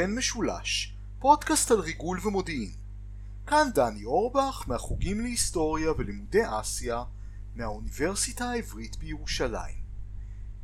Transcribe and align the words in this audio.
לסוכן 0.00 0.14
משולש, 0.14 0.94
פודקאסט 1.18 1.70
על 1.70 1.80
ריגול 1.80 2.20
ומודיעין. 2.22 2.72
כאן 3.46 3.68
דני 3.74 4.04
אורבך 4.04 4.64
מהחוגים 4.66 5.20
להיסטוריה 5.20 5.92
ולימודי 5.92 6.42
אסיה 6.60 7.02
מהאוניברסיטה 7.54 8.44
העברית 8.44 8.96
בירושלים. 8.96 9.80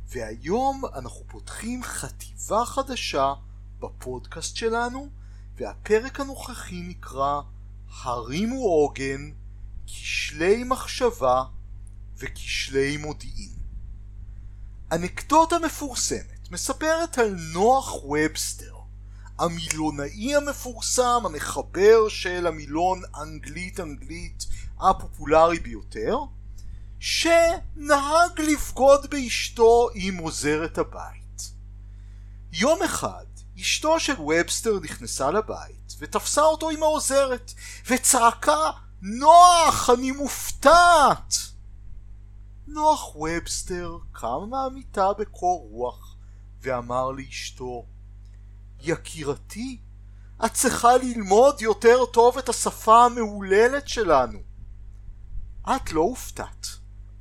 והיום 0.07 0.83
אנחנו 0.95 1.23
פותחים 1.27 1.83
חטיבה 1.83 2.65
חדשה 2.65 3.33
בפודקאסט 3.79 4.55
שלנו, 4.55 5.09
והפרק 5.55 6.19
הנוכחי 6.19 6.81
נקרא 6.81 7.41
הרימו 8.03 8.61
עוגן, 8.61 9.31
כשלי 9.87 10.63
מחשבה 10.63 11.43
וכשלי 12.17 12.97
מודיעין. 12.97 13.55
אנקדוטה 14.91 15.55
מפורסמת 15.65 16.51
מספרת 16.51 17.17
על 17.17 17.35
נוח 17.53 18.03
ובסטר, 18.03 18.76
המילונאי 19.39 20.35
המפורסם, 20.35 21.21
המחבר 21.25 22.09
של 22.09 22.47
המילון 22.47 23.01
אנגלית-אנגלית 23.21 24.45
הפופולרי 24.79 25.59
ביותר, 25.59 26.17
שנהג 26.99 28.41
לבגוד 28.41 29.09
באשתו 29.09 29.89
עם 29.95 30.17
עוזרת 30.17 30.77
הבית. 30.77 31.51
יום 32.53 32.83
אחד 32.83 33.25
אשתו 33.59 33.99
של 33.99 34.21
ובסטר 34.21 34.79
נכנסה 34.79 35.31
לבית 35.31 35.95
ותפסה 35.99 36.41
אותו 36.41 36.69
עם 36.69 36.83
העוזרת 36.83 37.53
וצעקה 37.87 38.71
נוח 39.01 39.89
אני 39.89 40.11
מופתעת 40.11 41.35
נוח 42.67 43.15
ובסטר 43.15 43.97
קם 44.11 44.49
מהמיטה 44.49 45.13
בקור 45.13 45.67
רוח 45.71 46.15
ואמר 46.61 47.11
לאשתו 47.11 47.85
יקירתי 48.81 49.77
את 50.45 50.53
צריכה 50.53 50.97
ללמוד 50.97 51.61
יותר 51.61 52.05
טוב 52.05 52.37
את 52.37 52.49
השפה 52.49 53.05
המהוללת 53.05 53.87
שלנו 53.87 54.39
את 55.69 55.91
לא 55.91 56.01
הופתעת 56.01 56.67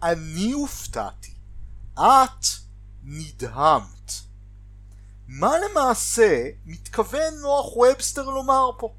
אני 0.02 0.52
הופתעתי 0.52 1.34
את 1.94 2.46
נדהמת 3.04 4.12
מה 5.28 5.52
למעשה 5.58 6.44
מתכוון 6.66 7.34
נוח 7.40 7.76
ובסטר 7.76 8.24
לומר 8.24 8.70
פה? 8.78 8.94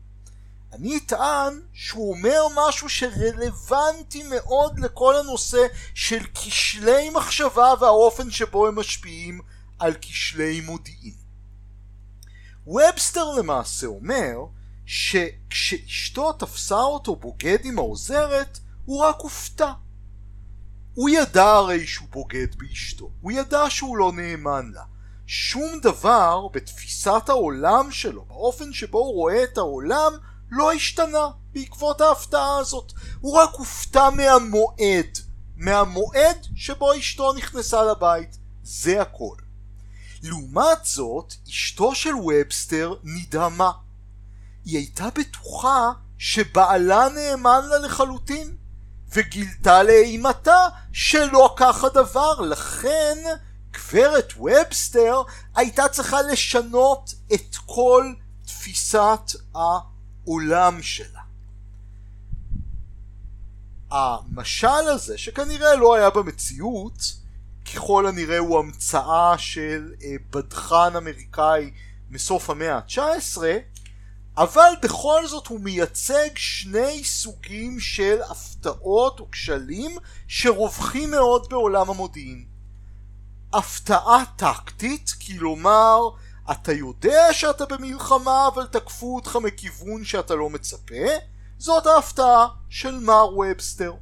אני 0.74 0.98
אטען 0.98 1.62
שהוא 1.74 2.14
אומר 2.14 2.42
משהו 2.56 2.90
שרלוונטי 2.90 4.24
מאוד 4.24 4.80
לכל 4.80 5.16
הנושא 5.16 5.68
של 5.94 6.20
כשלי 6.34 7.10
מחשבה 7.10 7.74
והאופן 7.80 8.32
שבו 8.32 8.68
הם 8.68 8.80
משפיעים 8.80 9.42
על 9.80 9.94
כשלי 10.02 10.62
מודיעין. 10.62 11.27
ובסטר 12.68 13.32
למעשה 13.32 13.88
אומר 13.88 14.38
שכשאשתו 14.86 16.34
תפסה 16.34 16.80
אותו 16.80 17.16
בוגד 17.16 17.58
עם 17.64 17.80
העוזרת 17.80 18.60
הוא 18.86 19.04
רק 19.04 19.16
הופתע. 19.20 19.72
הוא 20.94 21.10
ידע 21.10 21.46
הרי 21.46 21.88
שהוא 21.88 22.08
בוגד 22.12 22.56
באשתו, 22.58 23.10
הוא 23.22 23.32
ידע 23.32 23.64
שהוא 23.70 23.98
לא 23.98 24.12
נאמן 24.16 24.72
לה. 24.74 24.84
שום 25.28 25.80
דבר 25.82 26.48
בתפיסת 26.54 27.24
העולם 27.30 27.92
שלו, 27.92 28.26
באופן 28.26 28.74
שבו 28.74 28.98
הוא 28.98 29.14
רואה 29.14 29.44
את 29.44 29.58
העולם, 29.58 30.12
לא 30.52 30.72
השתנה 30.72 31.28
בעקבות 31.54 32.02
ההפתעה 32.02 32.58
הזאת. 32.58 32.94
הוא 33.22 33.38
רק 33.38 33.50
הופתע 33.54 34.10
מהמועד, 34.10 35.18
מהמועד 35.56 36.48
שבו 36.56 36.98
אשתו 36.98 37.34
נכנסה 37.34 37.84
לבית. 37.84 38.38
זה 38.64 39.02
הכל. 39.02 39.47
לעומת 40.24 40.78
זאת, 40.84 41.34
אשתו 41.50 41.96
של 41.96 42.16
ובסטר 42.16 42.96
נדהמה. 43.04 43.72
היא 44.66 44.78
הייתה 44.78 45.10
בטוחה 45.16 45.92
שבעלה 46.18 47.08
נאמן 47.10 47.62
לה 47.70 47.78
לחלוטין, 47.78 48.56
וגילתה 49.14 49.84
לאימתה 49.84 50.68
שלא 50.94 51.54
כך 51.58 51.84
הדבר, 51.84 52.42
לכן 52.42 53.18
גברת 53.72 54.34
ובסטר 54.40 55.22
הייתה 55.56 55.88
צריכה 55.88 56.22
לשנות 56.22 57.14
את 57.34 57.56
כל 57.66 58.14
תפיסת 58.46 59.32
העולם 59.56 60.82
שלה. 60.82 61.22
המשל 63.92 64.68
הזה, 64.68 65.18
שכנראה 65.18 65.76
לא 65.76 65.96
היה 65.96 66.10
במציאות, 66.10 67.14
ככל 67.74 68.08
הנראה 68.08 68.38
הוא 68.38 68.60
המצאה 68.60 69.38
של 69.38 69.94
אה, 70.04 70.16
בדחן 70.30 70.96
אמריקאי 70.98 71.72
מסוף 72.10 72.50
המאה 72.50 72.76
ה-19, 72.76 73.38
אבל 74.38 74.70
בכל 74.82 75.28
זאת 75.28 75.48
הוא 75.48 75.60
מייצג 75.60 76.30
שני 76.36 77.04
סוגים 77.04 77.80
של 77.80 78.18
הפתעות 78.30 79.20
או 79.20 79.32
כשלים 79.32 79.98
שרווחים 80.28 81.12
מאוד 81.12 81.48
בעולם 81.50 81.90
המודיעין. 81.90 82.46
הפתעה 83.54 84.24
טקטית, 84.36 85.14
כלומר 85.28 86.00
אתה 86.52 86.72
יודע 86.72 87.34
שאתה 87.34 87.66
במלחמה 87.66 88.48
אבל 88.48 88.66
תקפו 88.66 89.16
אותך 89.16 89.38
מכיוון 89.44 90.04
שאתה 90.04 90.36
לא 90.36 90.50
מצפה, 90.50 91.06
זאת 91.58 91.88
ההפתעה 91.88 92.48
של 92.70 93.00
מר 93.00 93.38
ובסטר. 93.38 93.94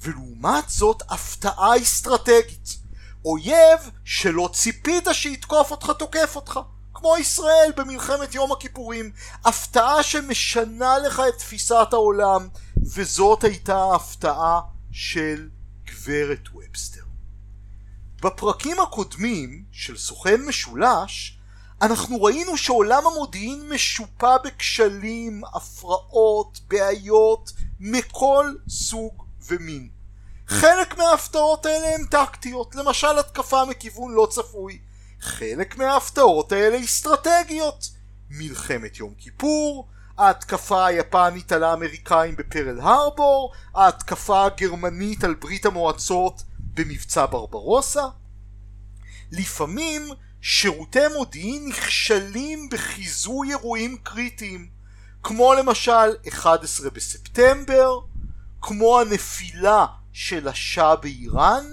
ולעומת 0.00 0.68
זאת 0.68 1.02
הפתעה 1.08 1.76
אסטרטגית. 1.82 2.87
אויב 3.24 3.90
שלא 4.04 4.50
ציפית 4.52 5.04
שיתקוף 5.12 5.70
אותך 5.70 5.92
תוקף 5.98 6.32
אותך. 6.36 6.60
כמו 6.94 7.16
ישראל 7.16 7.70
במלחמת 7.76 8.34
יום 8.34 8.52
הכיפורים. 8.52 9.10
הפתעה 9.44 10.02
שמשנה 10.02 10.98
לך 10.98 11.22
את 11.28 11.38
תפיסת 11.38 11.88
העולם, 11.92 12.48
וזאת 12.94 13.44
הייתה 13.44 13.76
ההפתעה 13.76 14.60
של 14.92 15.48
גברת 15.84 16.48
ובסטר. 16.54 17.02
בפרקים 18.22 18.80
הקודמים 18.80 19.64
של 19.72 19.96
סוכן 19.96 20.42
משולש 20.46 21.38
אנחנו 21.82 22.22
ראינו 22.22 22.56
שעולם 22.56 23.06
המודיעין 23.06 23.68
משופע 23.68 24.36
בכשלים, 24.44 25.42
הפרעות, 25.54 26.60
בעיות 26.68 27.52
מכל 27.80 28.54
סוג 28.68 29.22
ומין. 29.46 29.88
חלק 30.48 30.98
מההפתעות 30.98 31.66
האלה 31.66 31.94
הן 31.94 32.04
טקטיות, 32.04 32.74
למשל 32.74 33.18
התקפה 33.18 33.64
מכיוון 33.64 34.12
לא 34.12 34.26
צפוי. 34.30 34.78
חלק 35.20 35.76
מההפתעות 35.76 36.52
האלה 36.52 36.84
אסטרטגיות. 36.84 37.90
מלחמת 38.30 38.96
יום 38.96 39.14
כיפור, 39.18 39.88
ההתקפה 40.18 40.86
היפנית 40.86 41.52
על 41.52 41.64
האמריקאים 41.64 42.36
בפרל 42.36 42.80
הרבור, 42.80 43.52
ההתקפה 43.74 44.44
הגרמנית 44.44 45.24
על 45.24 45.34
ברית 45.34 45.66
המועצות 45.66 46.42
במבצע 46.58 47.26
ברברוסה. 47.26 48.04
לפעמים 49.32 50.08
שירותי 50.40 51.08
מודיעין 51.16 51.68
נכשלים 51.68 52.68
בחיזוי 52.68 53.50
אירועים 53.50 53.96
קריטיים, 54.02 54.68
כמו 55.22 55.54
למשל 55.54 56.16
11 56.28 56.90
בספטמבר, 56.90 58.00
כמו 58.60 59.00
הנפילה 59.00 59.86
של 60.20 60.48
השאה 60.48 60.96
באיראן, 60.96 61.64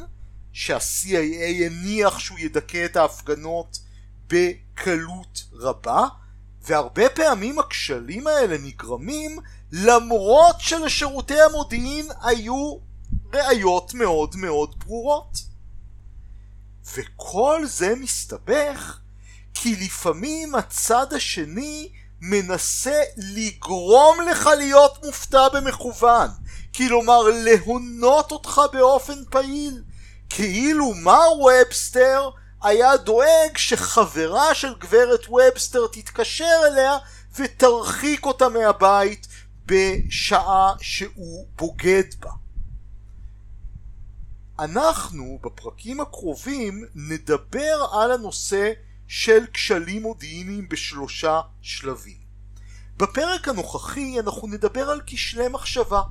שה-CIA 0.53 1.65
הניח 1.65 2.19
שהוא 2.19 2.39
ידכא 2.39 2.85
את 2.85 2.95
ההפגנות 2.95 3.79
בקלות 4.27 5.43
רבה, 5.53 6.07
והרבה 6.61 7.09
פעמים 7.09 7.59
הכשלים 7.59 8.27
האלה 8.27 8.57
נגרמים 8.57 9.39
למרות 9.71 10.55
שלשירותי 10.59 11.41
המודיעין 11.41 12.07
היו 12.21 12.77
ראיות 13.33 13.93
מאוד 13.93 14.35
מאוד 14.35 14.75
ברורות. 14.79 15.37
וכל 16.95 17.65
זה 17.65 17.95
מסתבך 17.95 18.99
כי 19.53 19.75
לפעמים 19.75 20.55
הצד 20.55 21.13
השני 21.13 21.89
מנסה 22.21 23.01
לגרום 23.17 24.17
לך 24.31 24.49
להיות 24.57 25.05
מופתע 25.05 25.49
במכוון, 25.53 26.29
כלומר 26.77 27.21
להונות 27.23 28.31
אותך 28.31 28.61
באופן 28.73 29.23
פעיל, 29.29 29.83
כאילו 30.29 30.93
מר 30.93 31.31
ובסטר 31.39 32.29
היה 32.63 32.97
דואג 32.97 33.57
שחברה 33.57 34.55
של 34.55 34.73
גברת 34.79 35.29
ובסטר 35.29 35.87
תתקשר 35.91 36.59
אליה 36.67 36.97
ותרחיק 37.35 38.25
אותה 38.25 38.49
מהבית 38.49 39.27
בשעה 39.65 40.73
שהוא 40.81 41.47
בוגד 41.55 42.03
בה. 42.19 42.31
אנחנו 44.59 45.39
בפרקים 45.41 46.01
הקרובים 46.01 46.85
נדבר 46.95 47.85
על 47.93 48.11
הנושא 48.11 48.71
של 49.07 49.45
כשלים 49.53 50.01
מודיעיניים 50.01 50.69
בשלושה 50.69 51.41
שלבים. 51.61 52.17
בפרק 52.97 53.47
הנוכחי 53.47 54.19
אנחנו 54.19 54.47
נדבר 54.47 54.89
על 54.89 55.01
כשלי 55.05 55.47
מחשבה, 55.47 56.01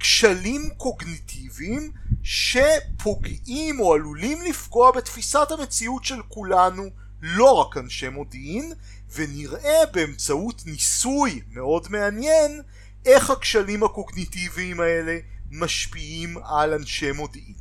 כשלים 0.00 0.70
קוגניטיביים 0.76 1.92
שפוגעים 2.22 3.80
או 3.80 3.94
עלולים 3.94 4.42
לפגוע 4.42 4.90
בתפיסת 4.90 5.50
המציאות 5.50 6.04
של 6.04 6.22
כולנו 6.28 6.90
לא 7.22 7.52
רק 7.52 7.76
אנשי 7.76 8.08
מודיעין, 8.08 8.72
ונראה 9.14 9.86
באמצעות 9.92 10.62
ניסוי 10.66 11.40
מאוד 11.50 11.86
מעניין 11.90 12.62
איך 13.06 13.30
הכשלים 13.30 13.84
הקוגניטיביים 13.84 14.80
האלה 14.80 15.18
משפיעים 15.50 16.38
על 16.44 16.74
אנשי 16.74 17.12
מודיעין. 17.12 17.54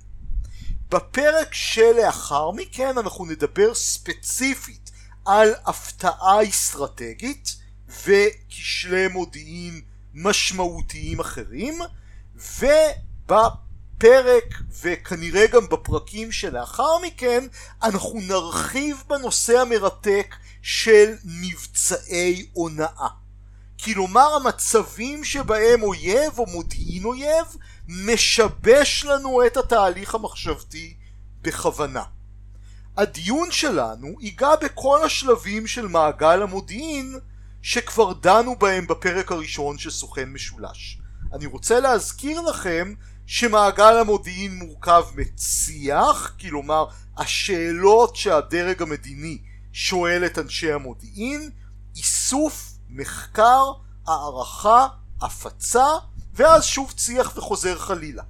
בפרק 0.90 1.54
שלאחר 1.54 2.52
מכן 2.52 2.98
אנחנו 2.98 3.26
נדבר 3.26 3.76
ספציפית 3.76 4.92
על 5.26 5.50
הפתעה 5.66 6.50
אסטרטגית 6.50 7.56
וכשלי 8.06 9.08
מודיעין 9.08 9.82
משמעותיים 10.14 11.20
אחרים 11.20 11.80
ובפרק 12.36 14.54
וכנראה 14.82 15.48
גם 15.48 15.68
בפרקים 15.68 16.32
שלאחר 16.32 16.98
מכן 17.08 17.48
אנחנו 17.84 18.20
נרחיב 18.28 19.04
בנושא 19.08 19.60
המרתק 19.60 20.36
של 20.62 21.14
מבצעי 21.26 22.50
הונאה. 22.54 23.08
כלומר 23.84 24.36
המצבים 24.36 25.24
שבהם 25.24 25.84
אויב 25.84 26.40
או 26.40 26.46
מודיעין 26.46 27.04
אויב 27.04 27.46
משבש 27.88 29.06
לנו 29.06 29.46
את 29.46 29.58
התהליך 29.58 30.16
המחשבתי 30.16 30.98
בכוונה. 31.42 32.04
הדיון 32.98 33.52
שלנו 33.52 34.16
ייגע 34.20 34.56
בכל 34.62 35.04
השלבים 35.04 35.68
של 35.68 35.88
מעגל 35.88 36.42
המודיעין 36.42 37.20
שכבר 37.62 38.14
דנו 38.14 38.56
בהם 38.56 38.88
בפרק 38.88 39.32
הראשון 39.32 39.78
של 39.78 39.90
סוכן 39.90 40.30
משולש. 40.30 40.98
אני 41.36 41.46
רוצה 41.46 41.80
להזכיר 41.80 42.42
לכם 42.42 42.94
שמעגל 43.26 43.98
המודיעין 43.98 44.56
מורכב 44.56 45.04
מצי"ח, 45.16 46.32
כלומר 46.42 46.86
השאלות 47.18 48.16
שהדרג 48.16 48.82
המדיני 48.82 49.38
שואל 49.74 50.26
את 50.26 50.40
אנשי 50.40 50.72
המודיעין, 50.72 51.50
איסוף, 51.96 52.72
מחקר, 52.90 53.72
הערכה, 54.08 54.88
הפצה, 55.22 55.88
ואז 56.34 56.66
שוב 56.66 56.92
צי"ח 56.92 57.38
וחוזר 57.38 57.80
חלילה. 57.80 58.24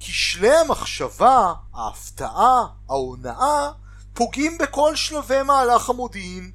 כשלי 0.00 0.56
המחשבה, 0.56 1.52
ההפתעה, 1.74 2.66
ההונאה, 2.88 3.70
פוגעים 4.12 4.58
בכל 4.58 4.96
שלבי 4.96 5.42
מהלך 5.42 5.90
המודיעין, 5.90 6.50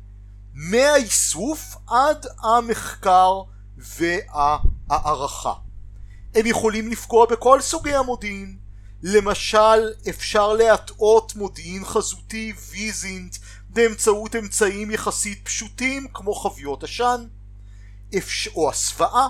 מהאיסוף 0.54 1.76
עד 1.88 2.26
המחקר 2.44 3.42
וההערכה. 3.78 5.54
הם 6.36 6.46
יכולים 6.46 6.92
לפגוע 6.92 7.26
בכל 7.26 7.62
סוגי 7.62 7.94
המודיעין. 7.96 8.58
למשל, 9.04 9.90
אפשר 10.10 10.54
להטעות 10.54 11.36
מודיעין 11.36 11.86
חזותי 11.86 12.54
ויזינט 12.70 13.38
באמצעות 13.70 14.36
אמצעים 14.36 14.92
יחסית 14.92 15.40
פשוטים 15.44 16.08
כמו 16.14 16.34
חביות 16.36 16.84
עשן, 16.84 17.26
או 18.56 18.70
הסוואה. 18.70 19.28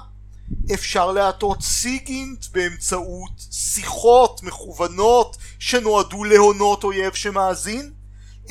אפשר 0.74 1.12
להטעות 1.12 1.62
סיגינט 1.62 2.46
באמצעות 2.52 3.32
שיחות 3.52 4.44
מכוונות 4.44 5.38
שנועדו 5.60 6.24
להונות 6.24 6.84
אויב 6.84 7.14
שמאזין. 7.14 7.94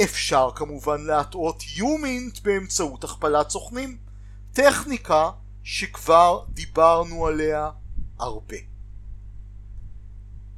אפשר 0.05 0.51
כמובן 0.55 1.07
להטעות 1.07 1.63
יומינט 1.77 2.39
באמצעות 2.43 3.05
הכפלת 3.05 3.51
סוכנים. 3.51 3.99
טכניקה 4.53 5.31
שכבר 5.63 6.45
דיברנו 6.49 7.27
עליה 7.27 7.71
הרבה. 8.19 8.57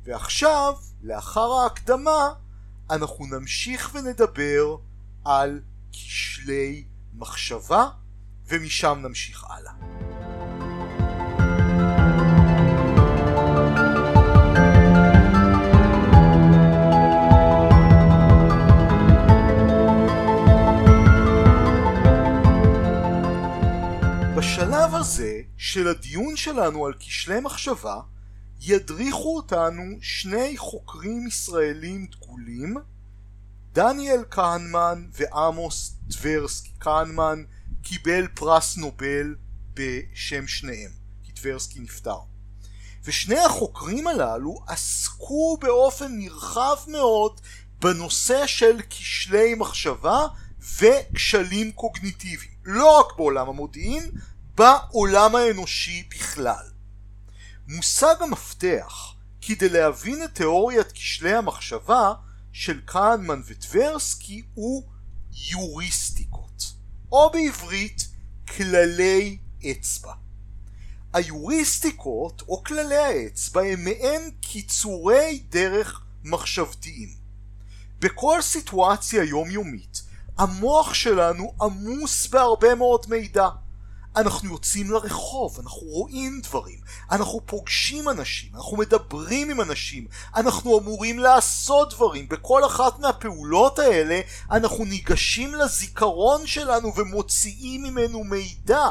ועכשיו, 0.03 0.75
לאחר 1.03 1.53
ההקדמה, 1.53 2.33
אנחנו 2.91 3.27
נמשיך 3.27 3.95
ונדבר 3.95 4.77
על 5.25 5.61
כשלי 5.93 6.85
מחשבה, 7.15 7.89
ומשם 8.47 8.99
נמשיך 9.03 9.45
הלאה. 9.49 10.10
הזה 25.01 25.41
של 25.57 25.89
הדיון 25.89 26.37
שלנו 26.37 26.87
על 26.87 26.93
כשלי 26.99 27.41
מחשבה 27.41 28.01
ידריכו 28.61 29.37
אותנו 29.37 29.83
שני 30.01 30.59
חוקרים 30.59 31.27
ישראלים 31.27 32.07
דגולים 32.07 32.77
דניאל 33.73 34.25
כהנמן 34.31 35.07
ועמוס 35.13 35.95
טברסקי. 36.11 36.71
כהנמן 36.81 37.43
קיבל 37.83 38.29
פרס 38.35 38.77
נובל 38.77 39.35
בשם 39.75 40.47
שניהם, 40.47 40.91
כי 41.23 41.33
טברסקי 41.33 41.81
נפטר. 41.81 42.19
ושני 43.05 43.39
החוקרים 43.39 44.07
הללו 44.07 44.59
עסקו 44.67 45.59
באופן 45.61 46.19
נרחב 46.19 46.77
מאוד 46.87 47.41
בנושא 47.81 48.47
של 48.47 48.81
כשלי 48.91 49.55
מחשבה 49.55 50.27
וכשלים 50.81 51.73
קוגניטיביים. 51.73 52.53
לא 52.65 53.01
רק 53.01 53.17
בעולם 53.17 53.49
המודיעין, 53.49 54.11
בעולם 54.61 55.37
האנושי 55.37 56.09
בכלל. 56.11 56.71
מושג 57.69 58.15
המפתח 58.21 59.15
כדי 59.41 59.69
להבין 59.69 60.25
את 60.25 60.35
תיאוריית 60.35 60.93
כשלי 60.93 61.35
המחשבה 61.35 62.13
של 62.53 62.81
כהנמן 62.87 63.41
וטברסקי 63.47 64.43
הוא 64.55 64.83
יוריסטיקות, 65.51 66.73
או 67.13 67.31
בעברית 67.31 68.09
כללי 68.57 69.39
אצבע. 69.71 70.13
היוריסטיקות 71.13 72.43
או 72.49 72.65
כללי 72.65 72.97
האצבע 72.97 73.63
הם 73.63 73.85
מעין 73.85 74.31
קיצורי 74.41 75.43
דרך 75.49 76.01
מחשבתיים. 76.25 77.09
בכל 77.99 78.43
סיטואציה 78.43 79.25
יומיומית 79.25 80.03
המוח 80.39 80.95
שלנו 80.95 81.55
עמוס 81.61 82.27
בהרבה 82.27 82.75
מאוד 82.75 83.07
מידע. 83.09 83.49
אנחנו 84.17 84.53
יוצאים 84.53 84.91
לרחוב, 84.91 85.59
אנחנו 85.61 85.83
רואים 85.83 86.41
דברים, 86.41 86.79
אנחנו 87.11 87.41
פוגשים 87.47 88.09
אנשים, 88.09 88.51
אנחנו 88.55 88.77
מדברים 88.77 89.51
עם 89.51 89.61
אנשים, 89.61 90.07
אנחנו 90.37 90.79
אמורים 90.79 91.19
לעשות 91.19 91.95
דברים. 91.95 92.29
בכל 92.29 92.67
אחת 92.67 92.99
מהפעולות 92.99 93.79
האלה 93.79 94.21
אנחנו 94.51 94.85
ניגשים 94.85 95.55
לזיכרון 95.55 96.47
שלנו 96.47 96.95
ומוציאים 96.97 97.83
ממנו 97.83 98.25
מידע. 98.25 98.87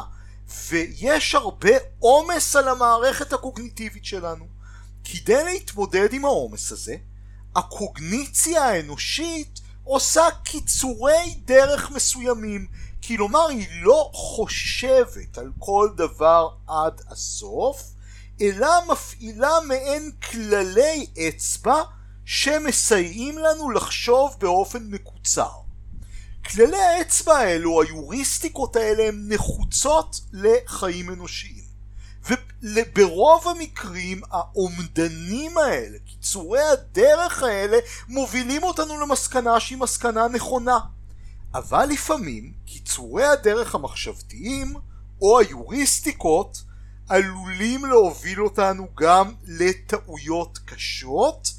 ויש 0.70 1.36
הרבה 1.36 1.72
עומס 2.00 2.56
על 2.56 2.68
המערכת 2.68 3.34
הקוגניטיבית 3.34 4.06
שלנו. 4.06 4.46
כדי 5.04 5.44
להתמודד 5.44 6.14
עם 6.14 6.26
העומס 6.26 6.72
הזה, 6.72 6.96
הקוגניציה 7.56 8.64
האנושית 8.64 9.60
עושה 9.84 10.24
קיצורי 10.44 11.36
דרך 11.46 11.92
מסוימים 11.92 12.68
כלומר 13.08 13.48
היא 13.48 13.68
לא 13.82 14.10
חושבת 14.14 15.38
על 15.38 15.52
כל 15.60 15.90
דבר 15.96 16.50
עד 16.68 17.02
הסוף, 17.10 17.84
אלא 18.42 18.68
מפעילה 18.88 19.60
מעין 19.68 20.12
כללי 20.12 21.08
אצבע 21.28 21.84
שמסייעים 22.26 23.38
לנו 23.38 23.72
לחשוב 23.72 24.36
באופן 24.40 24.84
מקוצר. 24.84 25.50
כללי 26.46 26.82
האצבע 26.82 27.38
האלו, 27.38 27.82
היוריסטיקות 27.82 28.76
האלה, 28.76 29.08
הן 29.08 29.26
נחוצות 29.28 30.22
לחיים 30.34 31.10
אנושיים. 31.10 31.70
וברוב 32.62 33.48
המקרים 33.48 34.22
האומדנים 34.32 35.58
האלה, 35.58 35.98
קיצורי 36.00 36.62
הדרך 36.62 37.44
האלה, 37.44 37.78
מובילים 38.08 38.64
אותנו 38.64 39.00
למסקנה 39.00 39.60
שהיא 39.60 39.78
מסקנה 39.78 40.28
נכונה. 40.28 40.80
אבל 41.54 41.86
לפעמים 41.86 42.54
קיצורי 42.66 43.26
הדרך 43.26 43.76
המחשבתיים 43.76 44.76
או 45.22 45.40
היוריסטיקות 45.40 46.64
עלולים 47.10 47.86
להוביל 47.86 48.42
אותנו 48.42 48.88
גם 48.96 49.34
לטעויות 49.44 50.60
קשות 50.66 51.54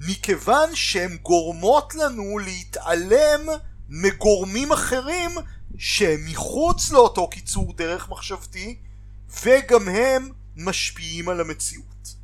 מכיוון 0.00 0.74
שהן 0.74 1.16
גורמות 1.16 1.94
לנו 1.94 2.38
להתעלם 2.38 3.40
מגורמים 3.88 4.72
אחרים 4.72 5.30
שהם 5.78 6.20
מחוץ 6.26 6.90
לאותו 6.90 7.28
קיצור 7.28 7.74
דרך 7.76 8.08
מחשבתי 8.08 8.78
וגם 9.42 9.88
הם 9.88 10.28
משפיעים 10.56 11.28
על 11.28 11.40
המציאות. 11.40 12.14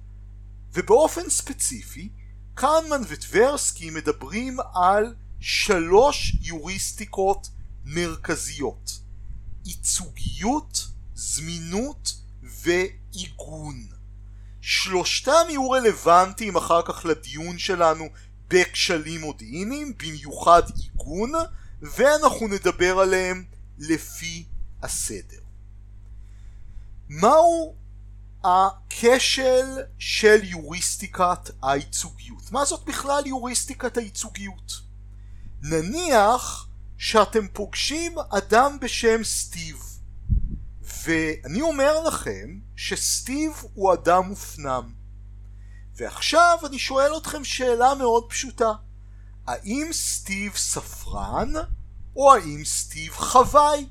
ובאופן 0.73 1.31
ספציפי 1.31 2.09
קהנמן 2.55 3.01
וטברסקי 3.09 3.91
מדברים 3.91 4.57
על 4.75 5.15
שלוש 5.41 6.37
יוריסטיקות 6.41 7.49
מרכזיות 7.85 9.01
ייצוגיות, 9.65 10.87
זמינות 11.15 12.15
ועיגון. 12.43 13.87
שלושתם 14.61 15.45
יהיו 15.49 15.71
רלוונטיים 15.71 16.57
אחר 16.57 16.83
כך 16.83 17.05
לדיון 17.05 17.59
שלנו 17.59 18.05
בכשלים 18.49 19.21
מודיעיניים, 19.21 19.95
במיוחד 19.99 20.63
עיגון, 20.83 21.33
ואנחנו 21.83 22.49
נדבר 22.49 22.99
עליהם 22.99 23.45
לפי 23.79 24.45
הסדר. 24.83 25.41
מהו 27.09 27.75
הכשל 28.45 29.67
של 29.99 30.39
יוריסטיקת 30.43 31.51
הייצוגיות? 31.63 32.53
מה 32.53 32.65
זאת 32.65 32.85
בכלל 32.85 33.23
יוריסטיקת 33.27 33.97
הייצוגיות? 33.97 34.90
נניח 35.63 36.69
שאתם 36.99 37.49
פוגשים 37.53 38.15
אדם 38.31 38.77
בשם 38.81 39.25
סטיב. 39.25 39.85
ואני 41.05 41.61
אומר 41.61 42.03
לכם 42.03 42.59
שסטיב 42.77 43.53
הוא 43.75 43.93
אדם 43.95 44.29
מופנם. 44.29 44.93
ועכשיו 45.97 46.59
אני 46.67 46.79
שואל 46.79 47.17
אתכם 47.17 47.45
שאלה 47.45 47.95
מאוד 47.95 48.25
פשוטה. 48.29 48.73
האם 49.47 49.89
סטיב 49.93 50.57
ספרן 50.57 51.53
או 52.17 52.35
האם 52.35 52.65
סטיב 52.65 53.13
חוואי? 53.13 53.87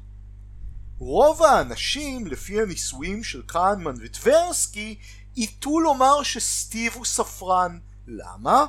רוב 1.00 1.44
האנשים 1.44 2.28
לפי 2.28 2.62
הניסויים 2.62 3.24
של 3.24 3.42
קהנמן 3.46 3.96
וטברסקי 4.02 5.00
ייטו 5.36 5.80
לומר 5.80 6.24
שסטיב 6.24 6.94
הוא 6.96 7.06
ספרן. 7.06 7.80
למה? 8.08 8.66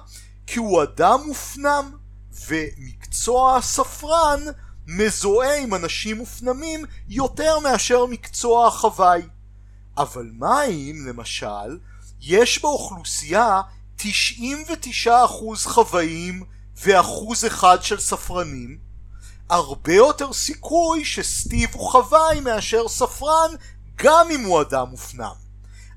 כי 0.47 0.59
הוא 0.59 0.83
אדם 0.83 1.21
מופנם 1.26 1.97
ומקצוע 2.49 3.57
הספרן 3.57 4.41
מזוהה 4.87 5.59
עם 5.59 5.75
אנשים 5.75 6.19
מופנמים 6.19 6.85
יותר 7.09 7.59
מאשר 7.59 8.07
מקצוע 8.07 8.67
החוואי. 8.67 9.23
אבל 9.97 10.31
מה 10.33 10.65
אם 10.65 11.05
למשל 11.09 11.79
יש 12.21 12.63
באוכלוסייה 12.63 13.61
99% 13.99 14.03
חוואים 15.65 16.43
ואחוז 16.77 17.45
אחד 17.45 17.83
של 17.83 18.01
ספרנים? 18.01 18.79
הרבה 19.51 19.95
יותר 19.95 20.33
סיכוי 20.33 21.05
שסטיב 21.05 21.71
הוא 21.75 21.91
חוואי 21.91 22.41
מאשר 22.41 22.89
ספרן 22.89 23.51
גם 23.97 24.27
אם 24.31 24.45
הוא 24.45 24.61
אדם 24.61 24.89
מופנם. 24.91 25.35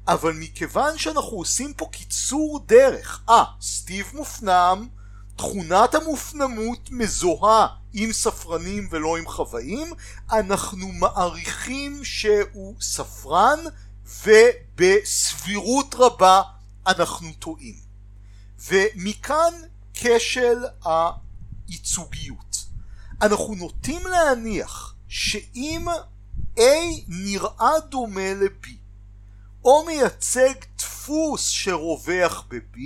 אבל 0.08 0.34
מכיוון 0.34 0.98
שאנחנו 0.98 1.38
עושים 1.38 1.74
פה 1.74 1.86
קיצור 1.92 2.63
דרך, 2.66 3.24
אה, 3.30 3.44
סטיב 3.62 4.12
מופנם, 4.13 4.88
תכונת 5.36 5.96
המופנמות 5.96 6.92
מזוהה 6.92 7.68
עם 7.94 8.13
ספרנים 8.13 8.88
ולא 8.92 9.18
עם 9.18 9.28
חוואים, 9.28 9.94
אנחנו 10.32 10.88
מעריכים 10.88 12.04
שהוא 12.04 12.75
ספרן 12.82 13.60
ובסבירות 14.24 15.96
רבה 15.98 16.42
אנחנו 16.88 17.34
טועים. 17.40 17.75
ומכאן 18.70 19.54
כשל 19.94 20.63
הייצוגיות. 20.86 22.66
אנחנו 23.22 23.56
נוטים 23.56 24.08
להניח 24.08 24.96
שאם 25.08 25.86
A 26.58 26.62
נראה 27.08 27.80
דומה 27.90 28.34
ל-B 28.34 28.68
או 29.66 29.86
מייצג 29.86 30.54
דפוס 30.78 31.48
שרווח 31.48 32.46
ב-B 32.48 32.80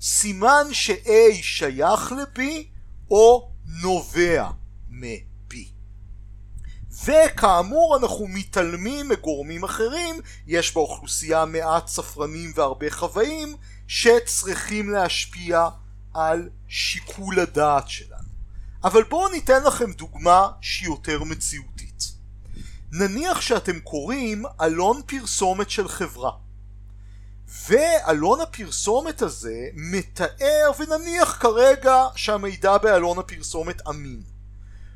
סימן 0.00 0.66
ש-A 0.72 1.42
שייך 1.42 2.12
ל-B 2.12 2.40
או 3.10 3.50
נובע 3.66 4.50
מ-B. 4.88 5.54
וכאמור 7.04 7.96
אנחנו 7.96 8.26
מתעלמים 8.28 9.08
מגורמים 9.08 9.64
אחרים, 9.64 10.20
יש 10.46 10.74
באוכלוסייה 10.74 11.44
מעט 11.44 11.86
ספרנים 11.86 12.52
והרבה 12.54 12.90
חוואים 12.90 13.56
שצריכים 13.88 14.90
להשפיע 14.90 15.68
על 16.14 16.48
שיקול 16.68 17.40
הדעת 17.40 17.88
שלנו. 17.88 18.28
אבל 18.84 19.02
בואו 19.02 19.28
ניתן 19.28 19.64
לכם 19.64 19.92
דוגמה 19.92 20.48
שהיא 20.60 20.88
יותר 20.88 21.24
מציאותית. 21.24 22.04
נניח 22.92 23.40
שאתם 23.40 23.80
קוראים 23.80 24.44
עלון 24.58 25.00
פרסומת 25.06 25.70
של 25.70 25.88
חברה. 25.88 26.30
ועלון 27.68 28.40
הפרסומת 28.40 29.22
הזה 29.22 29.68
מתאר, 29.74 30.70
ונניח 30.78 31.36
כרגע 31.40 32.06
שהמידע 32.16 32.78
בעלון 32.78 33.18
הפרסומת 33.18 33.88
אמין, 33.88 34.22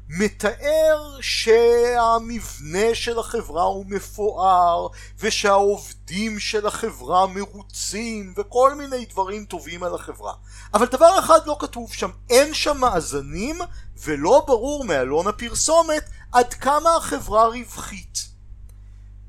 מתאר 0.09 1.19
שהמבנה 1.21 2.95
של 2.95 3.19
החברה 3.19 3.63
הוא 3.63 3.87
מפואר 3.89 4.87
ושהעובדים 5.19 6.39
של 6.39 6.67
החברה 6.67 7.27
מרוצים 7.27 8.35
וכל 8.37 8.75
מיני 8.75 9.05
דברים 9.05 9.45
טובים 9.45 9.83
על 9.83 9.95
החברה. 9.95 10.33
אבל 10.75 10.87
דבר 10.87 11.19
אחד 11.19 11.47
לא 11.47 11.57
כתוב 11.61 11.93
שם 11.93 12.11
אין 12.31 12.55
שם 12.55 12.79
מאזנים 12.79 13.59
ולא 14.05 14.45
ברור 14.47 14.85
מעלון 14.85 15.27
הפרסומת 15.27 16.05
עד 16.33 16.55
כמה 16.55 16.97
החברה 16.97 17.47
רווחית 17.47 18.34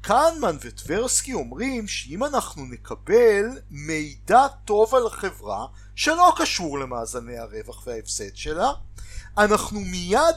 קהנמן 0.08 0.58
וטברסקי 0.62 1.34
אומרים 1.34 1.88
שאם 1.88 2.24
אנחנו 2.24 2.66
נקבל 2.66 3.46
מידע 3.72 4.48
טוב 4.66 4.96
על 4.96 5.08
החברה 5.08 5.66
שלא 5.96 6.34
קשור 6.38 6.80
למאזני 6.80 7.38
הרווח 7.38 7.88
וההפסד 7.88 8.36
שלה 8.36 8.72
אנחנו 9.38 9.80
מיד 9.80 10.36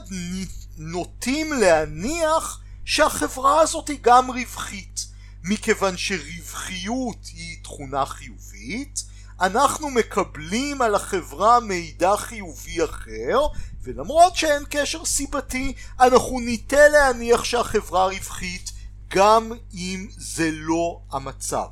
נוטים 0.77 1.53
להניח 1.53 2.61
שהחברה 2.85 3.61
הזאת 3.61 3.87
היא 3.87 3.97
גם 4.01 4.31
רווחית. 4.31 5.05
מכיוון 5.43 5.97
שרווחיות 5.97 7.25
היא 7.25 7.63
תכונה 7.63 8.05
חיובית 8.05 9.03
אנחנו 9.41 9.89
מקבלים 9.89 10.81
על 10.81 10.95
החברה 10.95 11.59
מידע 11.59 12.17
חיובי 12.17 12.83
אחר 12.83 13.39
ולמרות 13.83 14.35
שאין 14.35 14.63
קשר 14.69 15.05
סיבתי 15.05 15.73
אנחנו 15.99 16.39
ניטה 16.39 16.87
להניח 16.87 17.43
שהחברה 17.43 18.05
רווחית 18.05 18.68
גם 19.09 19.51
אם 19.73 20.07
זה 20.17 20.49
לא 20.51 21.01
המצב 21.11 21.67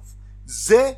זה 0.46 0.91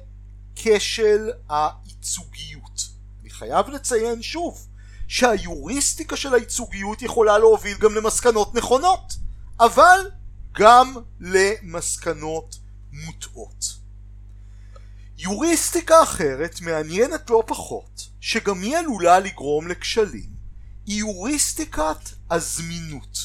כשל 0.56 1.30
הייצוגיות 1.50 2.82
אני 3.22 3.30
חייב 3.30 3.70
לציין 3.70 4.22
שוב 4.22 4.68
שהיוריסטיקה 5.10 6.16
של 6.16 6.34
הייצוגיות 6.34 7.02
יכולה 7.02 7.38
להוביל 7.38 7.78
גם 7.78 7.96
למסקנות 7.96 8.56
נכונות, 8.56 9.14
אבל 9.60 10.00
גם 10.52 10.96
למסקנות 11.20 12.60
מוטעות. 12.92 13.66
יוריסטיקה 15.18 16.04
אחרת 16.04 16.62
מעניינת 16.62 17.30
לא 17.30 17.44
פחות, 17.48 18.10
שגם 18.20 18.62
היא 18.62 18.78
עלולה 18.78 19.20
לגרום 19.20 19.68
לכשלים, 19.68 20.30
היא 20.86 21.00
יוריסטיקת 21.00 22.10
הזמינות. 22.32 23.18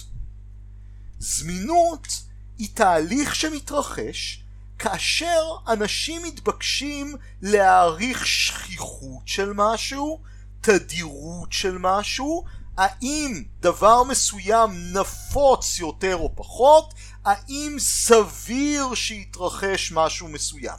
זמינות 1.18 2.08
היא 2.58 2.68
תהליך 2.74 3.34
שמתרחש 3.34 4.44
כאשר 4.78 5.42
אנשים 5.68 6.22
מתבקשים 6.22 7.16
להעריך 7.42 8.26
שכיחות 8.26 9.22
של 9.28 9.52
משהו 9.54 10.20
תדירות 10.64 11.52
של 11.52 11.78
משהו, 11.78 12.44
האם 12.76 13.42
דבר 13.60 14.02
מסוים 14.02 14.70
נפוץ 14.92 15.78
יותר 15.78 16.16
או 16.16 16.32
פחות, 16.36 16.94
האם 17.24 17.76
סביר 17.78 18.94
שיתרחש 18.94 19.92
משהו 19.92 20.28
מסוים. 20.28 20.78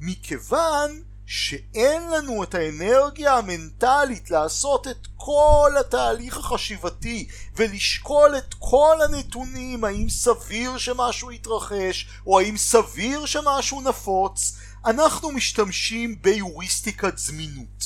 מכיוון 0.00 1.02
שאין 1.26 2.10
לנו 2.10 2.42
את 2.42 2.54
האנרגיה 2.54 3.38
המנטלית 3.38 4.30
לעשות 4.30 4.88
את 4.88 5.06
כל 5.16 5.72
התהליך 5.80 6.36
החשיבתי 6.36 7.28
ולשקול 7.56 8.34
את 8.38 8.54
כל 8.58 8.96
הנתונים 9.04 9.84
האם 9.84 10.08
סביר 10.08 10.78
שמשהו 10.78 11.32
יתרחש 11.32 12.08
או 12.26 12.40
האם 12.40 12.56
סביר 12.56 13.26
שמשהו 13.26 13.80
נפוץ 13.80 14.56
אנחנו 14.86 15.32
משתמשים 15.32 16.22
ביוריסטיקת 16.22 17.18
זמינות. 17.18 17.84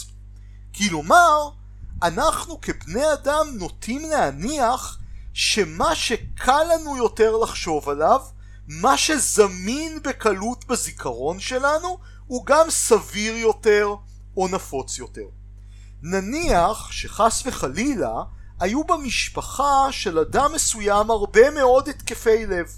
כלומר, 0.77 1.51
אנחנו 2.03 2.61
כבני 2.61 3.13
אדם 3.13 3.47
נוטים 3.53 4.11
להניח 4.11 4.99
שמה 5.33 5.95
שקל 5.95 6.63
לנו 6.75 6.97
יותר 6.97 7.37
לחשוב 7.37 7.89
עליו, 7.89 8.21
מה 8.69 8.99
שזמין 8.99 10.03
בקלות 10.03 10.65
בזיכרון 10.65 11.41
שלנו, 11.41 11.99
הוא 12.29 12.47
גם 12.47 12.71
סביר 12.71 13.37
יותר 13.37 13.95
או 14.37 14.49
נפוץ 14.49 14.99
יותר. 14.99 15.27
נניח 16.03 16.93
שחס 16.93 17.43
וחלילה 17.47 18.23
היו 18.61 18.85
במשפחה 18.85 19.87
של 19.91 20.19
אדם 20.19 20.53
מסוים 20.55 21.11
הרבה 21.11 21.51
מאוד 21.51 21.89
התקפי 21.89 22.47
לב. 22.47 22.73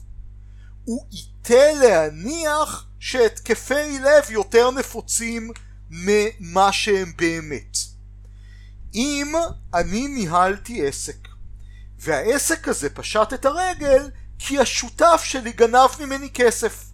הוא 0.85 1.07
ייתה 1.13 1.73
להניח 1.83 2.87
שהתקפי 2.99 3.99
לב 3.99 4.31
יותר 4.31 4.71
נפוצים 4.71 5.51
ממה 5.91 6.73
שהם 6.73 7.13
באמת. 7.17 7.77
אם 8.95 9.33
אני 9.75 10.09
ניהלתי 10.09 10.87
עסק 10.87 11.29
והעסק 11.99 12.69
הזה 12.69 12.91
פשט 12.91 13.33
את 13.33 13.45
הרגל 13.45 14.11
כי 14.39 14.59
השותף 14.59 15.21
שלי 15.25 15.53
גנב 15.53 15.91
ממני 16.01 16.31
כסף 16.35 16.85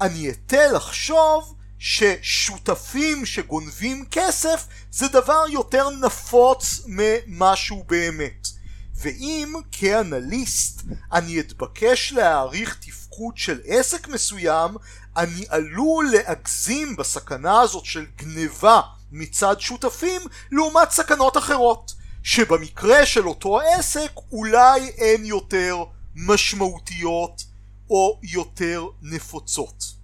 אני 0.00 0.30
אטה 0.30 0.72
לחשוב 0.72 1.56
ששותפים 1.82 3.26
שגונבים 3.26 4.04
כסף 4.10 4.66
זה 4.90 5.08
דבר 5.08 5.44
יותר 5.50 5.90
נפוץ 5.90 6.80
ממשהו 6.86 7.84
באמת 7.88 8.48
ואם 8.94 9.54
כאנליסט 9.72 10.82
אני 11.12 11.40
אתבקש 11.40 12.12
להעריך 12.12 12.76
תפקוד 12.80 13.36
של 13.36 13.60
עסק 13.64 14.08
מסוים, 14.08 14.76
אני 15.16 15.44
עלול 15.48 16.10
להגזים 16.12 16.96
בסכנה 16.96 17.60
הזאת 17.60 17.84
של 17.84 18.06
גניבה 18.16 18.80
מצד 19.12 19.60
שותפים 19.60 20.20
לעומת 20.52 20.90
סכנות 20.90 21.36
אחרות, 21.36 21.94
שבמקרה 22.22 23.06
של 23.06 23.28
אותו 23.28 23.60
עסק 23.60 24.10
אולי 24.32 24.92
הן 24.98 25.24
יותר 25.24 25.76
משמעותיות 26.14 27.44
או 27.90 28.20
יותר 28.22 28.86
נפוצות. 29.02 29.99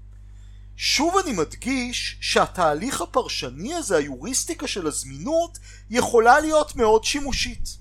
שוב 0.76 1.16
אני 1.16 1.32
מדגיש 1.32 2.18
שהתהליך 2.20 3.00
הפרשני 3.00 3.74
הזה, 3.74 3.96
היוריסטיקה 3.96 4.66
של 4.66 4.86
הזמינות, 4.86 5.58
יכולה 5.90 6.40
להיות 6.40 6.76
מאוד 6.76 7.04
שימושית. 7.04 7.76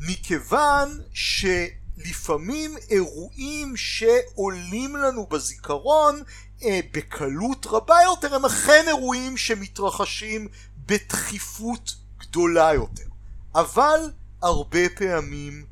מכיוון 0.00 1.00
שלפעמים 1.12 2.76
אירועים 2.90 3.76
שעולים 3.76 4.96
לנו 4.96 5.26
בזיכרון 5.26 6.22
אה, 6.62 6.80
בקלות 6.92 7.66
רבה 7.66 7.96
יותר 8.04 8.34
הם 8.34 8.44
אכן 8.44 8.84
אירועים 8.86 9.36
שמתרחשים 9.36 10.48
בדחיפות 10.86 11.94
גדולה 12.18 12.74
יותר. 12.74 13.08
אבל 13.54 14.00
הרבה 14.42 14.88
פעמים 14.96 15.66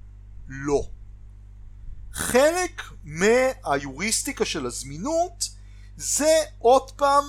לא. 0.48 0.82
חלק 2.12 2.82
מהיוריסטיקה 3.04 4.44
של 4.44 4.66
הזמינות 4.66 5.53
זה 5.96 6.36
עוד 6.58 6.90
פעם 6.90 7.24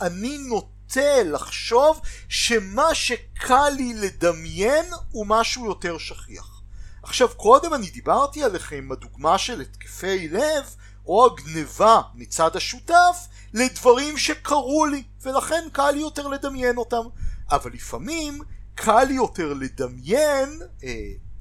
אני 0.00 0.38
נוטה 0.38 1.22
לחשוב 1.24 2.00
שמה 2.28 2.94
שקל 2.94 3.68
לי 3.76 3.94
לדמיין 3.94 4.84
הוא 5.10 5.26
משהו 5.28 5.66
יותר 5.66 5.98
שכיח. 5.98 6.62
עכשיו 7.02 7.28
קודם 7.28 7.74
אני 7.74 7.90
דיברתי 7.90 8.44
עליכם 8.44 8.88
בדוגמה 8.88 9.38
של 9.38 9.60
התקפי 9.60 10.28
לב 10.28 10.74
או 11.06 11.26
הגניבה 11.26 12.00
מצד 12.14 12.56
השותף 12.56 13.26
לדברים 13.52 14.18
שקרו 14.18 14.86
לי 14.86 15.02
ולכן 15.22 15.68
קל 15.72 15.90
לי 15.90 16.00
יותר 16.00 16.28
לדמיין 16.28 16.76
אותם 16.76 17.02
אבל 17.50 17.72
לפעמים 17.72 18.40
קל 18.74 19.04
לי 19.04 19.14
יותר 19.14 19.52
לדמיין 19.52 20.60
אה, 20.84 20.90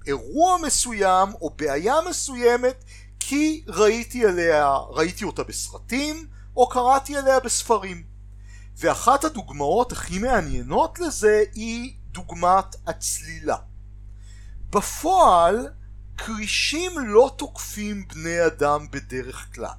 אירוע 0.07 0.57
מסוים 0.57 1.33
או 1.41 1.49
בעיה 1.49 1.95
מסוימת 2.09 2.83
כי 3.27 3.63
ראיתי 3.67 4.25
עליה, 4.25 4.77
ראיתי 4.89 5.23
אותה 5.23 5.43
בסרטים 5.43 6.27
או 6.55 6.69
קראתי 6.69 7.17
עליה 7.17 7.39
בספרים. 7.39 8.03
ואחת 8.77 9.23
הדוגמאות 9.23 9.91
הכי 9.91 10.19
מעניינות 10.19 10.99
לזה 10.99 11.43
היא 11.53 11.93
דוגמת 12.11 12.75
הצלילה. 12.87 13.57
בפועל 14.69 15.67
כרישים 16.17 16.91
לא 16.99 17.35
תוקפים 17.37 18.07
בני 18.07 18.45
אדם 18.45 18.87
בדרך 18.91 19.55
כלל 19.55 19.77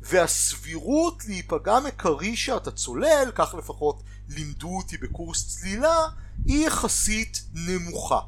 והסבירות 0.00 1.24
להיפגע 1.24 1.78
מכריש 1.80 2.46
שאתה 2.46 2.70
צולל, 2.70 3.30
כך 3.34 3.54
לפחות 3.58 4.02
לימדו 4.28 4.76
אותי 4.76 4.96
בקורס 4.96 5.48
צלילה, 5.48 6.08
היא 6.44 6.66
יחסית 6.66 7.42
נמוכה. 7.52 8.20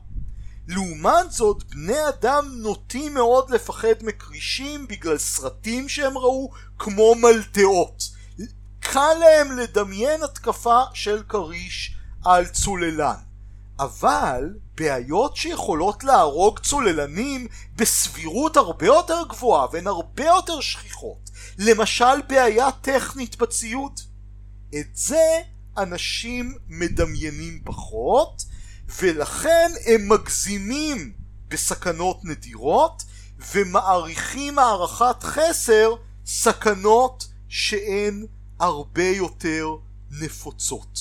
לעומת 0.68 1.32
זאת 1.32 1.64
בני 1.64 2.08
אדם 2.08 2.48
נוטים 2.52 3.14
מאוד 3.14 3.50
לפחד 3.50 4.02
מכרישים 4.02 4.86
בגלל 4.88 5.18
סרטים 5.18 5.88
שהם 5.88 6.18
ראו 6.18 6.50
כמו 6.78 7.14
מלטאות. 7.14 8.02
קל 8.80 9.14
להם 9.20 9.58
לדמיין 9.58 10.22
התקפה 10.22 10.80
של 10.94 11.22
כריש 11.28 11.96
על 12.24 12.46
צוללן. 12.46 13.26
אבל 13.78 14.54
בעיות 14.74 15.36
שיכולות 15.36 16.04
להרוג 16.04 16.58
צוללנים 16.58 17.46
בסבירות 17.76 18.56
הרבה 18.56 18.86
יותר 18.86 19.22
גבוהה 19.28 19.66
והן 19.72 19.86
הרבה 19.86 20.24
יותר 20.24 20.60
שכיחות 20.60 21.30
למשל 21.58 22.22
בעיה 22.28 22.72
טכנית 22.72 23.36
בציוד 23.36 24.00
את 24.68 24.86
זה 24.94 25.40
אנשים 25.78 26.54
מדמיינים 26.68 27.60
פחות 27.64 28.42
ולכן 28.88 29.70
הם 29.86 30.08
מגזימים 30.08 31.12
בסכנות 31.48 32.24
נדירות 32.24 33.02
ומעריכים 33.54 34.58
הערכת 34.58 35.22
חסר 35.22 35.94
סכנות 36.26 37.26
שהן 37.48 38.26
הרבה 38.60 39.08
יותר 39.08 39.76
נפוצות. 40.10 41.00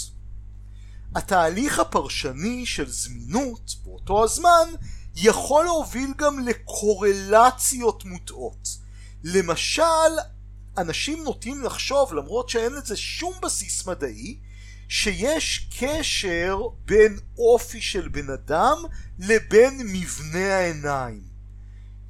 התהליך 1.15 1.79
הפרשני 1.79 2.65
של 2.65 2.89
זמינות 2.89 3.75
באותו 3.83 4.23
הזמן 4.23 4.69
יכול 5.15 5.65
להוביל 5.65 6.13
גם 6.17 6.39
לקורלציות 6.39 8.05
מוטעות. 8.05 8.67
למשל, 9.23 9.83
אנשים 10.77 11.23
נוטים 11.23 11.63
לחשוב, 11.63 12.13
למרות 12.13 12.49
שאין 12.49 12.73
לזה 12.73 12.97
שום 12.97 13.33
בסיס 13.41 13.87
מדעי, 13.87 14.39
שיש 14.89 15.69
קשר 15.79 16.57
בין 16.85 17.19
אופי 17.37 17.81
של 17.81 18.07
בן 18.07 18.29
אדם 18.29 18.77
לבין 19.19 19.81
מבנה 19.85 20.55
העיניים. 20.55 21.21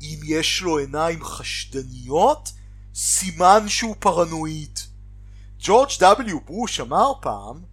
אם 0.01 0.19
יש 0.23 0.61
לו 0.61 0.77
עיניים 0.77 1.23
חשדניות, 1.23 2.51
סימן 2.95 3.69
שהוא 3.69 3.95
פרנואיד. 3.99 4.79
ג'ורג' 5.59 5.89
W. 5.89 6.39
בוש 6.45 6.79
אמר 6.79 7.11
פעם, 7.21 7.63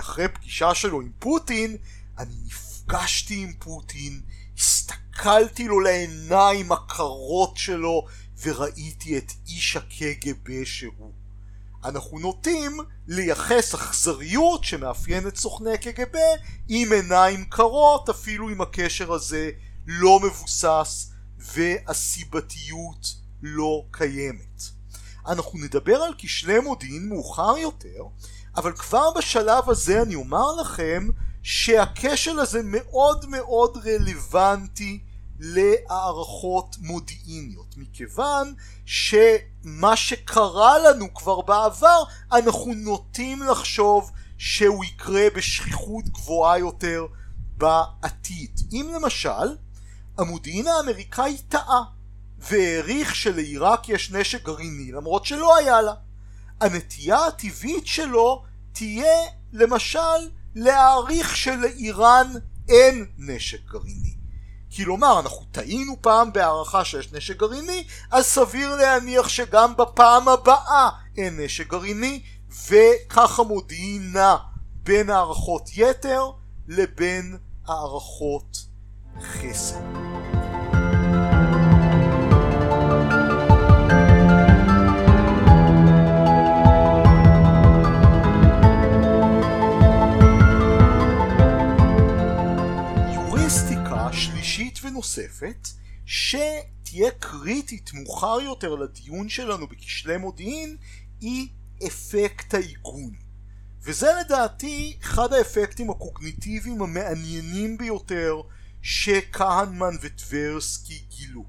אחרי 0.00 0.28
פגישה 0.28 0.74
שלו 0.74 1.00
עם 1.00 1.12
פוטין, 1.18 1.76
אני 2.18 2.34
נפגשתי 2.46 3.42
עם 3.42 3.52
פוטין, 3.58 4.20
הסתכלתי 4.58 5.68
לו 5.68 5.80
לעיניים 5.80 6.72
הקרות 6.72 7.56
שלו 7.56 8.06
וראיתי 8.42 9.18
את 9.18 9.32
איש 9.48 9.76
הקג"ב 9.76 10.64
שהוא. 10.64 11.19
אנחנו 11.84 12.18
נוטים 12.18 12.78
לייחס 13.08 13.74
אכזריות 13.74 14.64
שמאפיינת 14.64 15.36
סוכני 15.36 15.78
קג"ב 15.78 16.16
עם 16.68 16.92
עיניים 16.92 17.44
קרות 17.44 18.08
אפילו 18.08 18.48
אם 18.48 18.60
הקשר 18.60 19.12
הזה 19.12 19.50
לא 19.86 20.20
מבוסס 20.20 21.10
והסיבתיות 21.38 23.14
לא 23.42 23.84
קיימת. 23.90 24.62
אנחנו 25.26 25.58
נדבר 25.58 25.96
על 25.96 26.14
כשלי 26.18 26.60
מודיעין 26.60 27.08
מאוחר 27.08 27.58
יותר 27.58 28.02
אבל 28.56 28.72
כבר 28.72 29.10
בשלב 29.18 29.70
הזה 29.70 30.02
אני 30.02 30.14
אומר 30.14 30.52
לכם 30.60 31.08
שהכשל 31.42 32.38
הזה 32.38 32.60
מאוד 32.64 33.26
מאוד 33.28 33.78
רלוונטי 33.84 35.04
להערכות 35.40 36.76
מודיעיניות 36.80 37.76
מכיוון 37.76 38.54
שמה 38.86 39.96
שקרה 39.96 40.78
לנו 40.78 41.14
כבר 41.14 41.40
בעבר 41.40 42.02
אנחנו 42.32 42.74
נוטים 42.74 43.42
לחשוב 43.42 44.10
שהוא 44.38 44.84
יקרה 44.84 45.26
בשכיחות 45.34 46.04
גבוהה 46.08 46.58
יותר 46.58 47.06
בעתיד. 47.56 48.60
אם 48.72 48.90
למשל 48.94 49.56
המודיעין 50.18 50.66
האמריקאי 50.66 51.36
טעה 51.48 51.82
והעריך 52.38 53.14
שלעיראק 53.14 53.88
יש 53.88 54.12
נשק 54.12 54.44
גרעיני 54.44 54.92
למרות 54.92 55.24
שלא 55.24 55.56
היה 55.56 55.80
לה 55.80 55.94
הנטייה 56.60 57.26
הטבעית 57.26 57.86
שלו 57.86 58.44
תהיה 58.72 59.20
למשל 59.52 60.30
להעריך 60.54 61.36
שלאיראן 61.36 62.32
אין 62.68 63.06
נשק 63.18 63.64
גרעיני 63.64 64.09
כלומר 64.76 65.20
אנחנו 65.20 65.44
טעינו 65.52 65.96
פעם 66.00 66.32
בהערכה 66.32 66.84
שיש 66.84 67.12
נשק 67.12 67.36
גרעיני 67.36 67.84
אז 68.10 68.26
סביר 68.26 68.76
להניח 68.76 69.28
שגם 69.28 69.76
בפעם 69.76 70.28
הבאה 70.28 70.88
אין 71.16 71.40
נשק 71.40 71.68
גרעיני 71.68 72.22
וככה 72.68 73.42
מודיעין 73.42 74.12
נע 74.12 74.36
בין 74.82 75.10
הערכות 75.10 75.70
יתר 75.76 76.30
לבין 76.68 77.36
הערכות 77.66 78.56
חסר 79.22 79.80
נוספת 95.00 95.68
שתהיה 96.06 97.10
קריטית 97.18 97.90
מאוחר 97.94 98.40
יותר 98.40 98.74
לדיון 98.74 99.28
שלנו 99.28 99.66
בכשלי 99.66 100.16
מודיעין 100.16 100.76
היא 101.20 101.48
אפקט 101.86 102.54
העיגון 102.54 103.14
וזה 103.82 104.06
לדעתי 104.20 104.98
אחד 105.02 105.32
האפקטים 105.32 105.90
הקוגניטיביים 105.90 106.82
המעניינים 106.82 107.78
ביותר 107.78 108.34
שכהנמן 108.82 109.96
וטברסקי 110.00 111.04
גילו. 111.08 111.44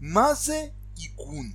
מה 0.00 0.34
זה 0.34 0.66
עיגון? 0.96 1.52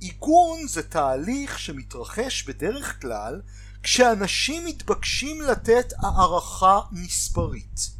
עיגון 0.00 0.68
זה 0.68 0.82
תהליך 0.82 1.58
שמתרחש 1.58 2.42
בדרך 2.42 3.00
כלל 3.00 3.42
כשאנשים 3.82 4.64
מתבקשים 4.64 5.42
לתת 5.42 5.92
הערכה 6.02 6.80
מספרית. 6.92 7.94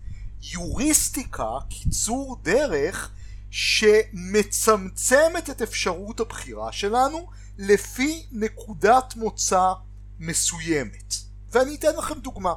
יוריסטיקה, 0.53 1.51
קיצור 1.69 2.39
דרך, 2.43 3.11
שמצמצמת 3.51 5.51
את 5.51 5.63
אפשרות 5.63 6.21
הבחירה 6.21 6.73
שלנו 6.73 7.31
לפי 7.59 8.27
נקודת 8.33 9.17
מוצא 9.17 9.73
מסוימת. 10.19 11.15
ואני 11.53 11.75
אתן 11.75 11.97
לכם 11.99 12.19
דוגמה. 12.19 12.55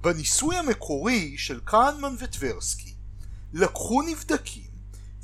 בניסוי 0.00 0.56
המקורי 0.56 1.34
של 1.38 1.60
קהנמן 1.64 2.14
וטברסקי 2.18 2.94
לקחו 3.52 4.02
נבדקים 4.02 4.68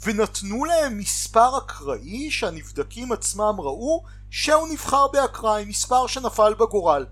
ונתנו 0.05 0.65
להם 0.65 0.99
מספר 0.99 1.59
אקראי 1.59 2.31
שהנבדקים 2.31 3.13
עצמם 3.13 3.55
ראו 3.59 4.05
שהוא 4.31 4.69
נבחר 4.69 5.07
באקראי, 5.13 5.65
מספר 5.65 6.07
שנפל 6.07 6.55
בגורל. 6.55 7.07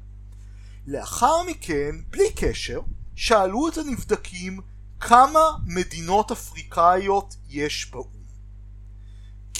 לאחר 0.86 1.42
מכן, 1.42 1.96
בלי 2.10 2.32
קשר, 2.36 2.80
שאלו 3.16 3.68
את 3.68 3.78
הנבדקים 3.78 4.60
כמה 5.00 5.40
מדינות 5.66 6.30
אפריקאיות 6.30 7.36
יש 7.48 7.90
באו"ם. 7.90 8.22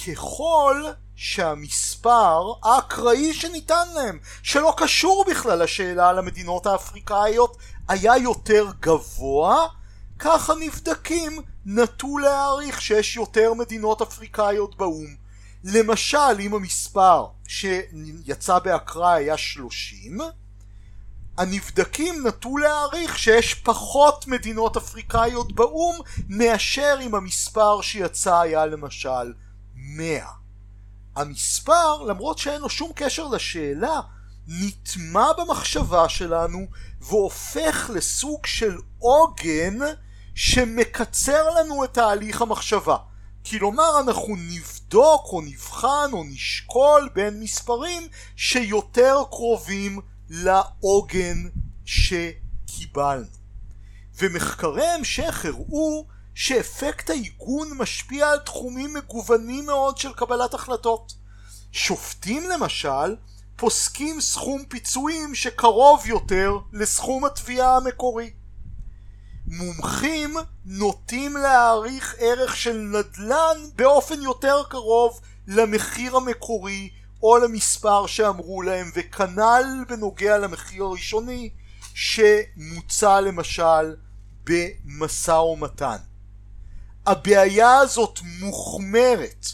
ככל 0.07 0.83
שהמספר 1.15 2.53
האקראי 2.63 3.33
שניתן 3.33 3.87
להם, 3.95 4.19
שלא 4.43 4.73
קשור 4.77 5.25
בכלל 5.29 5.63
לשאלה 5.63 6.09
על 6.09 6.19
המדינות 6.19 6.65
האפריקאיות, 6.65 7.57
היה 7.87 8.17
יותר 8.17 8.65
גבוה, 8.79 9.67
כך 10.19 10.49
הנבדקים 10.49 11.41
נטו 11.65 12.17
להעריך 12.17 12.81
שיש 12.81 13.15
יותר 13.15 13.53
מדינות 13.53 14.01
אפריקאיות 14.01 14.75
באו"ם. 14.77 15.15
למשל, 15.63 16.39
אם 16.39 16.53
המספר 16.53 17.25
שיצא 17.47 18.59
באקראי 18.59 19.23
היה 19.23 19.37
30, 19.37 20.17
הנבדקים 21.37 22.27
נטו 22.27 22.57
להעריך 22.57 23.19
שיש 23.19 23.53
פחות 23.53 24.27
מדינות 24.27 24.77
אפריקאיות 24.77 25.53
באו"ם 25.53 25.95
מאשר 26.29 26.97
אם 27.01 27.15
המספר 27.15 27.81
שיצא 27.81 28.39
היה 28.39 28.65
למשל 28.65 29.33
100. 29.75 30.25
המספר, 31.15 32.03
למרות 32.03 32.37
שאין 32.37 32.61
לו 32.61 32.69
שום 32.69 32.91
קשר 32.95 33.27
לשאלה, 33.27 33.99
נטמע 34.47 35.33
במחשבה 35.37 36.09
שלנו 36.09 36.59
והופך 37.01 37.89
לסוג 37.93 38.45
של 38.45 38.77
עוגן 38.99 39.79
שמקצר 40.35 41.49
לנו 41.49 41.83
את 41.83 41.93
תהליך 41.93 42.41
המחשבה. 42.41 42.97
כלומר 43.49 43.99
אנחנו 43.99 44.35
נבדוק 44.37 45.25
או 45.25 45.41
נבחן 45.41 46.09
או 46.13 46.23
נשקול 46.23 47.09
בין 47.13 47.39
מספרים 47.39 48.07
שיותר 48.35 49.17
קרובים 49.29 50.01
לעוגן 50.29 51.37
שקיבלנו. 51.85 53.25
ומחקרי 54.17 54.87
המשך 54.87 55.45
הראו 55.45 56.05
שאפקט 56.35 57.09
העיגון 57.09 57.69
משפיע 57.77 58.29
על 58.29 58.39
תחומים 58.39 58.93
מגוונים 58.93 59.65
מאוד 59.65 59.97
של 59.97 60.13
קבלת 60.13 60.53
החלטות. 60.53 61.13
שופטים 61.71 62.49
למשל 62.49 63.15
פוסקים 63.55 64.21
סכום 64.21 64.65
פיצויים 64.65 65.35
שקרוב 65.35 66.05
יותר 66.05 66.51
לסכום 66.73 67.25
התביעה 67.25 67.77
המקורי. 67.77 68.33
מומחים 69.47 70.35
נוטים 70.65 71.37
להעריך 71.37 72.15
ערך 72.19 72.55
של 72.55 72.77
נדל"ן 72.77 73.57
באופן 73.75 74.21
יותר 74.21 74.63
קרוב 74.69 75.19
למחיר 75.47 76.15
המקורי 76.15 76.89
או 77.23 77.37
למספר 77.37 78.07
שאמרו 78.07 78.61
להם 78.61 78.91
וכנ"ל 78.95 79.85
בנוגע 79.89 80.37
למחיר 80.37 80.83
הראשוני 80.83 81.49
שמוצע 81.93 83.21
למשל 83.21 83.95
במשא 84.43 85.31
ומתן. 85.31 85.97
הבעיה 87.05 87.77
הזאת 87.77 88.19
מוחמרת 88.39 89.45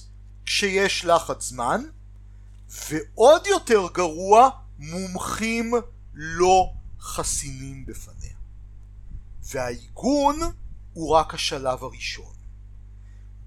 כשיש 0.46 1.06
לחץ 1.06 1.44
זמן 1.44 1.84
ועוד 2.90 3.48
יותר 3.48 3.88
גרוע 3.94 4.50
מומחים 4.80 5.74
לא 6.14 6.74
חסינים 7.00 7.86
בפניה. 7.86 8.36
והעיגון 9.44 10.40
הוא 10.94 11.10
רק 11.10 11.34
השלב 11.34 11.84
הראשון. 11.84 12.34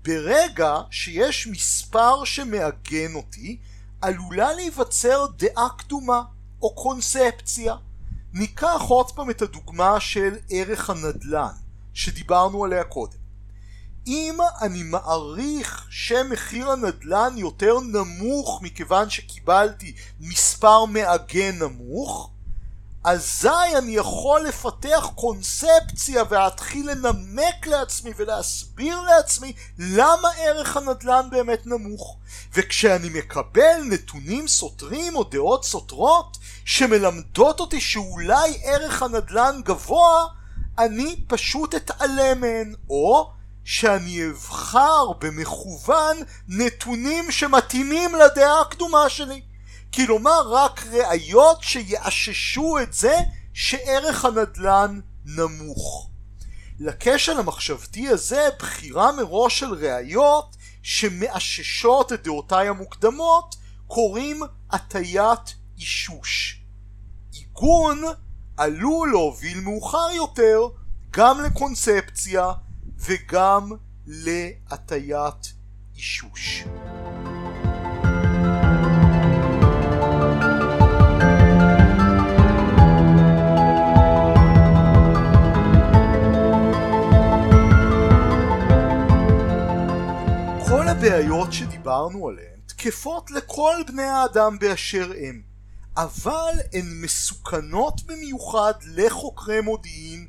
ברגע 0.02 0.74
שיש 0.90 1.46
מספר 1.46 2.24
שמעגן 2.24 3.14
אותי 3.14 3.58
עלולה 4.02 4.52
להיווצר 4.52 5.26
דעה 5.36 5.68
קדומה 5.78 6.22
או 6.62 6.74
קונספציה. 6.74 7.74
ניקח 8.32 8.80
עוד 8.88 9.10
פעם 9.10 9.30
את 9.30 9.42
הדוגמה 9.42 10.00
של 10.00 10.36
ערך 10.50 10.90
הנדל"ן 10.90 11.52
שדיברנו 11.94 12.64
עליה 12.64 12.84
קודם. 12.84 13.22
אם 14.06 14.38
אני 14.60 14.82
מעריך 14.82 15.86
שמחיר 15.90 16.70
הנדל"ן 16.70 17.34
יותר 17.36 17.80
נמוך 17.80 18.62
מכיוון 18.62 19.10
שקיבלתי 19.10 19.94
מספר 20.20 20.84
מעגן 20.84 21.58
נמוך, 21.58 22.30
אזי 23.04 23.76
אני 23.78 23.96
יכול 23.96 24.40
לפתח 24.40 25.10
קונספציה 25.14 26.22
ולהתחיל 26.30 26.90
לנמק 26.90 27.66
לעצמי 27.66 28.10
ולהסביר 28.16 29.00
לעצמי 29.00 29.52
למה 29.78 30.28
ערך 30.38 30.76
הנדל"ן 30.76 31.28
באמת 31.30 31.66
נמוך. 31.66 32.16
וכשאני 32.54 33.08
מקבל 33.08 33.82
נתונים 33.84 34.48
סותרים 34.48 35.16
או 35.16 35.24
דעות 35.24 35.64
סותרות 35.64 36.38
שמלמדות 36.64 37.60
אותי 37.60 37.80
שאולי 37.80 38.60
ערך 38.64 39.02
הנדל"ן 39.02 39.60
גבוה, 39.64 40.26
אני 40.78 41.24
פשוט 41.28 41.74
אתעלם 41.74 42.40
מהן, 42.40 42.74
או 42.90 43.30
שאני 43.64 44.26
אבחר 44.30 45.12
במכוון 45.18 46.16
נתונים 46.48 47.30
שמתאימים 47.30 48.14
לדעה 48.14 48.60
הקדומה 48.60 49.08
שלי. 49.08 49.51
כלומר 49.94 50.42
רק 50.48 50.86
ראיות 50.86 51.62
שיאששו 51.62 52.78
את 52.82 52.92
זה 52.92 53.16
שערך 53.52 54.24
הנדל"ן 54.24 55.00
נמוך. 55.24 56.08
לכשל 56.80 57.38
המחשבתי 57.38 58.08
הזה 58.08 58.48
בחירה 58.58 59.12
מראש 59.12 59.58
של 59.58 59.74
ראיות 59.74 60.56
שמאששות 60.82 62.12
את 62.12 62.22
דעותיי 62.22 62.68
המוקדמות 62.68 63.56
קוראים 63.86 64.42
הטיית 64.70 65.54
אישוש. 65.78 66.62
עיגון 67.32 68.02
עלול 68.56 69.10
להוביל 69.10 69.60
מאוחר 69.60 70.10
יותר 70.16 70.60
גם 71.10 71.40
לקונספציה 71.40 72.52
וגם 72.96 73.72
להטיית 74.06 75.52
אישוש. 75.96 76.64
הבעיות 91.04 91.52
שדיברנו 91.52 92.28
עליהן 92.28 92.60
תקפות 92.66 93.30
לכל 93.30 93.74
בני 93.86 94.02
האדם 94.02 94.58
באשר 94.58 95.12
הם, 95.18 95.42
אבל 95.96 96.52
הן 96.72 97.00
מסוכנות 97.00 98.02
במיוחד 98.06 98.72
לחוקרי 98.94 99.60
מודיעין 99.60 100.26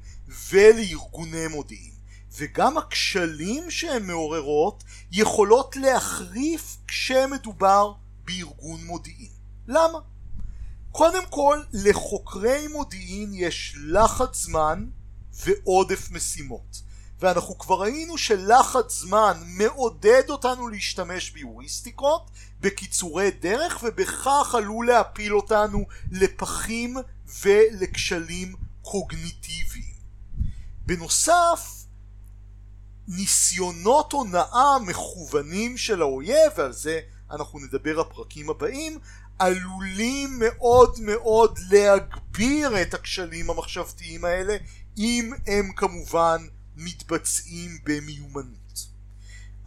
ולארגוני 0.49 1.47
מודיעין. 1.47 1.93
וגם 2.37 2.77
הכשלים 2.77 3.71
שהן 3.71 4.05
מעוררות 4.07 4.83
יכולות 5.11 5.75
להחריף 5.75 6.77
כשמדובר 6.87 7.93
בארגון 8.25 8.83
מודיעין. 8.85 9.31
למה? 9.67 9.99
קודם 10.91 11.23
כל, 11.29 11.59
לחוקרי 11.73 12.67
מודיעין 12.67 13.31
יש 13.33 13.75
לחץ 13.77 14.35
זמן 14.43 14.85
ועודף 15.33 16.11
משימות. 16.11 16.81
ואנחנו 17.23 17.57
כבר 17.57 17.81
ראינו 17.81 18.17
שלחץ 18.17 18.99
זמן 18.99 19.43
מעודד 19.45 20.23
אותנו 20.29 20.67
להשתמש 20.67 21.31
ביוריסטיקות, 21.31 22.31
בקיצורי 22.61 23.31
דרך, 23.31 23.83
ובכך 23.83 24.55
עלול 24.57 24.87
להפיל 24.87 25.35
אותנו 25.35 25.85
לפחים 26.11 26.97
ולכשלים 27.43 28.55
קוגניטיביים. 28.81 29.93
בנוסף, 30.85 31.85
ניסיונות 33.07 34.11
הונאה 34.11 34.79
מכוונים 34.79 35.77
של 35.77 36.01
האויב, 36.01 36.51
ועל 36.57 36.73
זה 36.73 36.99
אנחנו 37.31 37.59
נדבר 37.59 37.99
הפרקים 37.99 38.49
הבאים, 38.49 38.99
עלולים 39.39 40.39
מאוד 40.39 40.99
מאוד 41.01 41.59
להגביר 41.71 42.81
את 42.81 42.93
הכשלים 42.93 43.49
המחשבתיים 43.49 44.25
האלה, 44.25 44.57
אם 44.97 45.31
הם 45.47 45.71
כמובן 45.75 46.47
מתבצעים 46.75 47.77
במיומנות. 47.83 48.87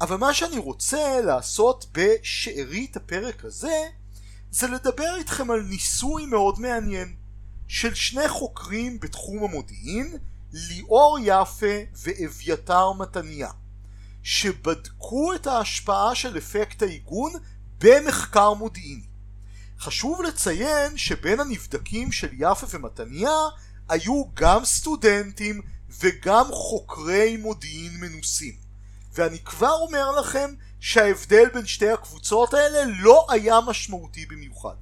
אבל 0.01 0.16
מה 0.16 0.35
שאני 0.35 0.59
רוצה 0.59 1.21
לעשות 1.21 1.87
בשארית 1.92 2.97
הפרק 2.97 3.45
הזה, 3.45 3.88
זה 4.51 4.66
לדבר 4.66 5.16
איתכם 5.16 5.51
על 5.51 5.62
ניסוי 5.62 6.27
מאוד 6.27 6.61
מעניין 6.61 7.16
של 7.69 7.95
שני 7.95 8.29
חוקרים 8.29 9.01
בתחום 9.01 9.45
המודיעין, 9.45 10.16
ליאור 10.53 11.19
יפה 11.23 11.77
ואביתר 12.03 12.92
מתניה 12.92 13.51
שבדקו 14.23 15.35
את 15.35 15.47
ההשפעה 15.47 16.14
של 16.14 16.38
אפקט 16.38 16.83
העיגון 16.83 17.33
במחקר 17.79 18.55
מודיעיני. 18.55 19.07
חשוב 19.79 20.23
לציין 20.23 20.97
שבין 20.97 21.40
הנבדקים 21.40 22.12
של 22.12 22.29
יפה 22.33 22.66
ומתניה 22.71 23.38
היו 23.88 24.25
גם 24.35 24.64
סטודנטים 24.64 25.62
וגם 26.01 26.44
חוקרי 26.51 27.37
מודיעין 27.37 27.92
מנוסים. 28.01 28.55
ואני 29.14 29.38
כבר 29.38 29.72
אומר 29.72 30.11
לכם 30.20 30.55
שההבדל 30.81 31.49
בין 31.55 31.66
שתי 31.66 31.88
הקבוצות 31.88 32.55
האלה 32.55 32.85
לא 32.99 33.27
היה 33.31 33.61
משמעותי 33.66 34.27
במיוחד. 34.27 34.77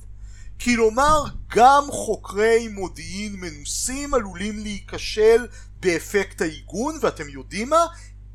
כלומר, 0.60 1.24
גם 1.48 1.82
חוקרי 1.90 2.68
מודיעין 2.68 3.36
מנוסים 3.36 4.14
עלולים 4.14 4.58
להיכשל 4.58 5.46
באפקט 5.80 6.40
העיגון, 6.40 6.98
ואתם 7.00 7.28
יודעים 7.28 7.70
מה? 7.70 7.86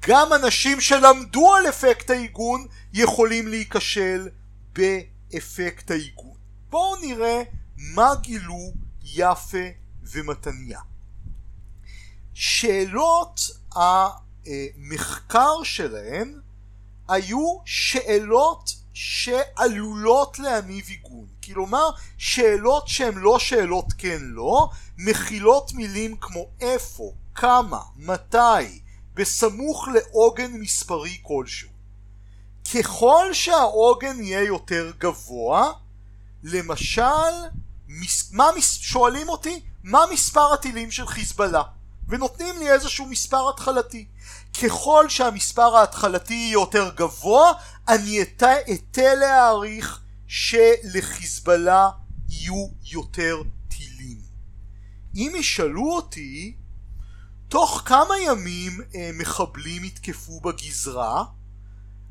גם 0.07 0.33
אנשים 0.33 0.81
שלמדו 0.81 1.55
על 1.55 1.69
אפקט 1.69 2.09
העיגון 2.09 2.67
יכולים 2.93 3.47
להיכשל 3.47 4.29
באפקט 4.73 5.91
העיגון. 5.91 6.37
בואו 6.69 7.01
נראה 7.01 7.43
מה 7.77 8.15
גילו 8.21 8.71
יפה 9.03 9.67
ומתניה. 10.03 10.79
שאלות 12.41 13.41
המחקר 13.75 15.63
שלהם 15.63 16.39
היו 17.07 17.57
שאלות 17.65 18.75
שעלולות 18.93 20.39
להניב 20.39 20.85
עיגון. 20.87 21.27
כלומר, 21.45 21.89
שאלות 22.17 22.87
שהן 22.87 23.17
לא 23.17 23.39
שאלות 23.39 23.85
כן 23.97 24.17
לא, 24.21 24.69
מכילות 24.97 25.73
מילים 25.73 26.17
כמו 26.17 26.47
איפה, 26.61 27.11
כמה, 27.35 27.81
מתי, 27.95 28.79
בסמוך 29.13 29.87
לעוגן 29.87 30.51
מספרי 30.53 31.17
כלשהו. 31.21 31.69
ככל 32.73 33.33
שהעוגן 33.33 34.23
יהיה 34.23 34.43
יותר 34.43 34.91
גבוה, 34.97 35.71
למשל, 36.43 37.33
מה, 38.31 38.49
שואלים 38.61 39.29
אותי, 39.29 39.61
מה 39.83 39.99
מספר 40.13 40.53
הטילים 40.53 40.91
של 40.91 41.07
חיזבאללה? 41.07 41.63
ונותנים 42.09 42.57
לי 42.59 42.71
איזשהו 42.71 43.05
מספר 43.05 43.49
התחלתי. 43.49 44.07
ככל 44.63 45.09
שהמספר 45.09 45.75
ההתחלתי 45.77 46.33
יהיה 46.33 46.53
יותר 46.53 46.91
גבוה, 46.95 47.51
אני 47.87 48.21
אטה 48.21 49.15
להעריך 49.15 50.01
שלחיזבאללה 50.27 51.89
יהיו 52.29 52.67
יותר 52.91 53.41
טילים. 53.67 54.17
אם 55.15 55.33
ישאלו 55.37 55.91
אותי, 55.91 56.55
תוך 57.47 57.81
כמה 57.85 58.19
ימים 58.19 58.81
אה, 58.95 59.09
מחבלים 59.13 59.83
יתקפו 59.83 60.39
בגזרה, 60.39 61.23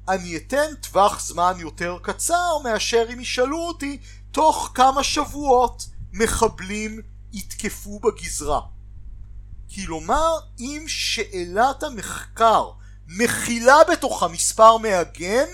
אני 0.09 0.37
אתן 0.37 0.75
טווח 0.81 1.21
זמן 1.21 1.53
יותר 1.59 1.99
קצר 2.03 2.59
מאשר 2.65 3.07
אם 3.13 3.21
ישאלו 3.21 3.59
אותי 3.59 3.99
תוך 4.31 4.71
כמה 4.75 5.05
שבועות 5.05 5.87
מחבלים 6.13 7.01
יתקפו 7.33 8.01
בגזרה. 8.01 8.61
כלומר, 9.75 10.39
אם 10.59 10.85
שאלת 10.87 11.83
המחקר 11.83 12.71
מכילה 13.07 13.77
בתוכה 13.93 14.29
מספר 14.29 14.77
מעגן, 14.77 15.49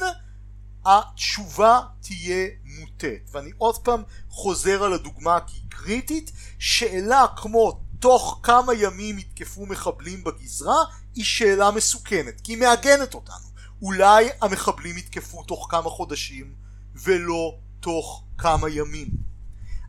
התשובה 0.84 1.80
תהיה 2.00 2.48
מוטית. 2.64 3.30
ואני 3.32 3.50
עוד 3.58 3.78
פעם 3.78 4.02
חוזר 4.28 4.84
על 4.84 4.92
הדוגמה 4.92 5.38
כי 5.46 5.56
היא 5.56 5.70
קריטית, 5.70 6.32
שאלה 6.58 7.26
כמו 7.36 7.80
תוך 8.00 8.40
כמה 8.42 8.74
ימים 8.74 9.18
יתקפו 9.18 9.66
מחבלים 9.66 10.24
בגזרה 10.24 10.84
היא 11.14 11.24
שאלה 11.24 11.70
מסוכנת, 11.70 12.40
כי 12.40 12.52
היא 12.52 12.58
מעגנת 12.58 13.14
אותנו. 13.14 13.54
אולי 13.82 14.28
המחבלים 14.40 14.98
יתקפו 14.98 15.42
תוך 15.42 15.66
כמה 15.70 15.90
חודשים 15.90 16.54
ולא 16.94 17.58
תוך 17.80 18.24
כמה 18.38 18.68
ימים. 18.68 19.08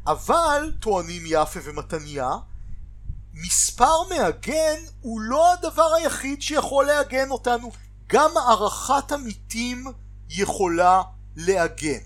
אבל, 0.07 0.71
טוענים 0.79 1.23
יפה 1.25 1.59
ומתניה, 1.63 2.29
מספר 3.35 4.03
מעגן 4.09 4.75
הוא 5.01 5.21
לא 5.21 5.53
הדבר 5.53 5.93
היחיד 5.93 6.41
שיכול 6.41 6.85
לעגן 6.85 7.29
אותנו, 7.29 7.71
גם 8.07 8.37
הערכת 8.37 9.11
עמיתים 9.11 9.85
יכולה 10.29 11.01
לעגן. 11.35 11.99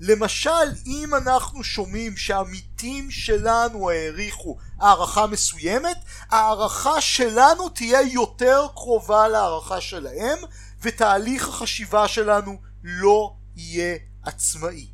למשל, 0.00 0.50
אם 0.86 1.14
אנחנו 1.14 1.64
שומעים 1.64 2.16
שהעמיתים 2.16 3.10
שלנו 3.10 3.90
העריכו 3.90 4.58
הערכה 4.78 5.26
מסוימת, 5.26 5.96
הערכה 6.30 7.00
שלנו 7.00 7.68
תהיה 7.68 8.00
יותר 8.00 8.66
קרובה 8.74 9.28
להערכה 9.28 9.80
שלהם, 9.80 10.38
ותהליך 10.82 11.48
החשיבה 11.48 12.08
שלנו 12.08 12.56
לא 12.84 13.34
יהיה 13.56 13.96
עצמאי. 14.22 14.86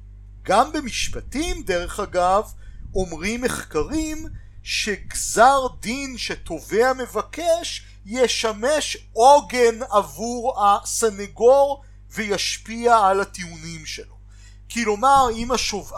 גם 0.43 0.73
במשפטים, 0.73 1.63
דרך 1.63 2.01
אגב, 2.01 2.53
אומרים 2.95 3.43
מחקרים 3.43 4.27
שגזר 4.63 5.67
דין 5.81 6.19
שתובע 6.19 6.93
מבקש 6.93 7.85
ישמש 8.07 8.97
עוגן 9.13 9.83
עבור 9.91 10.65
הסנגור 10.65 11.83
וישפיע 12.11 12.97
על 12.97 13.21
הטיעונים 13.21 13.87
שלו. 13.87 14.19
כלומר 14.73 15.27
אם, 15.37 15.53
השוב... 15.53 15.93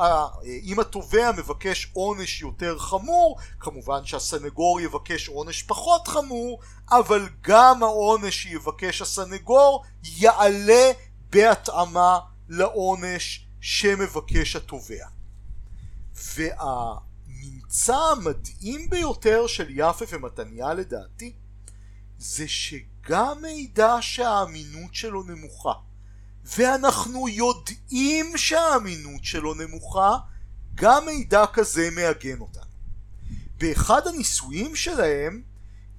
אם 0.62 0.80
התובע 0.80 1.32
מבקש 1.32 1.90
עונש 1.92 2.40
יותר 2.40 2.78
חמור 2.78 3.38
כמובן 3.60 4.04
שהסנגור 4.04 4.80
יבקש 4.80 5.28
עונש 5.28 5.62
פחות 5.62 6.08
חמור 6.08 6.60
אבל 6.90 7.28
גם 7.40 7.82
העונש 7.82 8.42
שיבקש 8.42 9.02
הסנגור 9.02 9.84
יעלה 10.04 10.90
בהתאמה 11.30 12.18
לעונש 12.48 13.46
שמבקש 13.60 14.56
התובע. 14.56 15.06
וה... 16.14 17.09
הממצא 17.42 17.96
המדהים 17.96 18.90
ביותר 18.90 19.46
של 19.46 19.66
יפה 19.70 20.04
ומתניה 20.10 20.74
לדעתי 20.74 21.32
זה 22.18 22.48
שגם 22.48 23.42
מידע 23.42 23.96
שהאמינות 24.00 24.94
שלו 24.94 25.22
נמוכה 25.22 25.72
ואנחנו 26.44 27.28
יודעים 27.28 28.36
שהאמינות 28.36 29.24
שלו 29.24 29.54
נמוכה 29.54 30.16
גם 30.74 31.06
מידע 31.06 31.44
כזה 31.52 31.88
מעגן 31.90 32.40
אותנו. 32.40 32.70
באחד 33.58 34.06
הניסויים 34.06 34.76
שלהם 34.76 35.42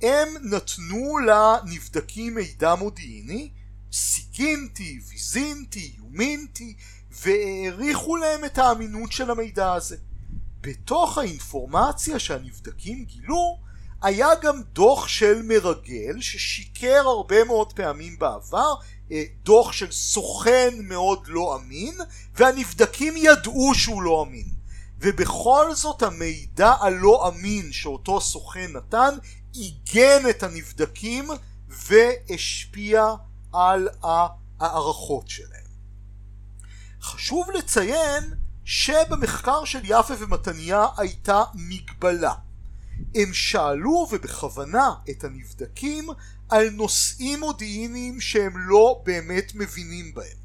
הם 0.02 0.28
נתנו 0.42 1.18
לנבדקים 1.18 2.36
מידע 2.36 2.76
מודיעיני 2.76 3.52
סיגינטי, 3.92 5.00
ויזינטי, 5.08 5.96
יומינטי 5.98 6.76
והעריכו 7.12 8.16
להם 8.16 8.46
את 8.46 8.58
האמינות 8.58 9.12
של 9.12 9.32
המידע 9.32 9.74
הזה 9.74 9.98
בתוך 10.62 11.18
האינפורמציה 11.18 12.20
שהנבדקים 12.20 13.06
גילו 13.06 13.58
היה 14.02 14.28
גם 14.42 14.62
דוח 14.74 15.08
של 15.08 15.42
מרגל 15.42 16.22
ששיקר 16.22 17.04
הרבה 17.06 17.44
מאוד 17.44 17.74
פעמים 17.74 18.20
בעבר 18.20 18.74
אה, 19.12 19.24
דוח 19.44 19.72
של 19.72 19.92
סוכן 19.92 20.74
מאוד 20.82 21.24
לא 21.28 21.56
אמין 21.56 21.98
והנבדקים 22.36 23.14
ידעו 23.18 23.76
שהוא 23.76 24.02
לא 24.02 24.26
אמין 24.28 24.48
ובכל 25.00 25.76
זאת 25.76 26.04
המידע 26.04 26.74
הלא 26.80 27.28
אמין 27.28 27.72
שאותו 27.72 28.22
סוכן 28.22 28.72
נתן 28.74 29.16
עיגן 29.54 30.30
את 30.30 30.44
הנבדקים 30.44 31.30
והשפיע 31.68 33.14
על 33.54 33.90
ההערכות 34.04 35.30
שלהם. 35.30 35.62
חשוב 37.02 37.50
לציין 37.52 38.34
שבמחקר 38.74 39.66
של 39.66 39.80
יפה 39.84 40.14
ומתניה 40.20 40.86
הייתה 40.98 41.44
מגבלה. 41.54 42.34
הם 43.16 43.34
שאלו 43.34 44.08
ובכוונה 44.12 44.94
את 45.10 45.24
הנבדקים 45.24 46.10
על 46.50 46.70
נושאים 46.70 47.40
מודיעיניים 47.40 48.22
שהם 48.22 48.54
לא 48.58 49.02
באמת 49.06 49.52
מבינים 49.56 50.14
בהם. 50.14 50.38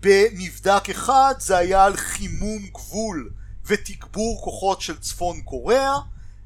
במבדק 0.00 0.90
אחד 0.90 1.34
זה 1.38 1.56
היה 1.56 1.84
על 1.84 1.96
חימום 1.96 2.62
גבול 2.66 3.30
ותגבור 3.66 4.44
כוחות 4.44 4.80
של 4.80 4.98
צפון 4.98 5.40
קוריאה, 5.40 5.96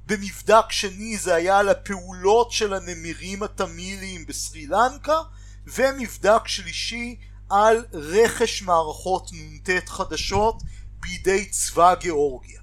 במבדק 0.06 0.70
שני 0.70 1.18
זה 1.18 1.34
היה 1.34 1.58
על 1.58 1.68
הפעולות 1.68 2.52
של 2.52 2.74
הנמירים 2.74 3.42
התמיליים 3.42 4.26
בסרי 4.26 4.66
לנקה, 4.66 5.18
ומבדק 5.66 6.42
שלישי 6.46 7.16
על 7.50 7.84
רכש 7.92 8.62
מערכות 8.62 9.30
נ"ט 9.32 9.88
חדשות 9.88 10.62
בידי 11.00 11.50
צבא 11.50 11.94
גיאורגיה. 11.94 12.60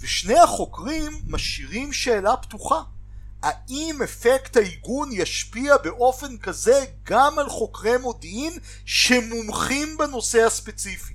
ושני 0.00 0.38
החוקרים 0.38 1.12
משאירים 1.26 1.92
שאלה 1.92 2.36
פתוחה 2.36 2.82
האם 3.42 3.98
אפקט 4.04 4.56
העיגון 4.56 5.08
ישפיע 5.12 5.76
באופן 5.76 6.38
כזה 6.38 6.84
גם 7.04 7.38
על 7.38 7.48
חוקרי 7.48 7.96
מודיעין 7.96 8.58
שמומחים 8.84 9.96
בנושא 9.98 10.44
הספציפי? 10.46 11.14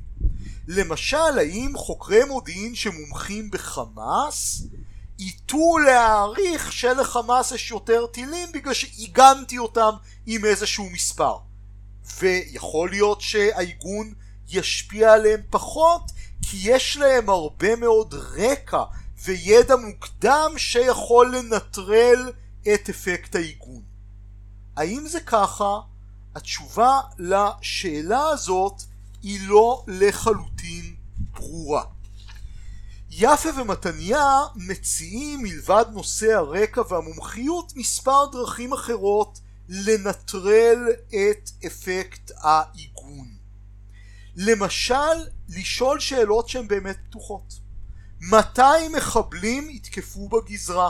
למשל, 0.67 1.37
האם 1.37 1.73
חוקרי 1.75 2.23
מודיעין 2.23 2.75
שמומחים 2.75 3.51
בחמאס 3.51 4.63
ייטו 5.19 5.77
להעריך 5.77 6.71
שלחמאס 6.71 7.51
יש 7.51 7.71
יותר 7.71 8.05
טילים 8.05 8.51
בגלל 8.51 8.73
שעיגנתי 8.73 9.57
אותם 9.57 9.91
עם 10.25 10.45
איזשהו 10.45 10.89
מספר. 10.89 11.37
ויכול 12.19 12.89
להיות 12.89 13.21
שהעיגון 13.21 14.13
ישפיע 14.49 15.13
עליהם 15.13 15.41
פחות 15.49 16.11
כי 16.41 16.57
יש 16.61 16.97
להם 16.97 17.29
הרבה 17.29 17.75
מאוד 17.75 18.13
רקע 18.13 18.83
וידע 19.23 19.75
מוקדם 19.75 20.51
שיכול 20.57 21.35
לנטרל 21.35 22.31
את 22.73 22.89
אפקט 22.89 23.35
העיגון. 23.35 23.81
האם 24.77 25.07
זה 25.07 25.19
ככה? 25.19 25.79
התשובה 26.35 26.99
לשאלה 27.19 28.27
הזאת 28.29 28.81
היא 29.21 29.39
לא 29.47 29.83
לחלוטין 29.87 30.95
ברורה. 31.33 31.83
יפה 33.09 33.49
ומתניה 33.57 34.39
מציעים 34.55 35.43
מלבד 35.43 35.85
נושא 35.91 36.33
הרקע 36.33 36.81
והמומחיות 36.89 37.73
מספר 37.75 38.25
דרכים 38.31 38.73
אחרות 38.73 39.39
לנטרל 39.69 40.77
את 41.09 41.49
אפקט 41.65 42.31
העיגון. 42.37 43.27
למשל, 44.35 45.15
לשאול 45.49 45.99
שאלות 45.99 46.49
שהן 46.49 46.67
באמת 46.67 46.97
פתוחות. 47.09 47.53
מתי 48.19 48.87
מחבלים 48.97 49.69
יתקפו 49.69 50.29
בגזרה, 50.29 50.89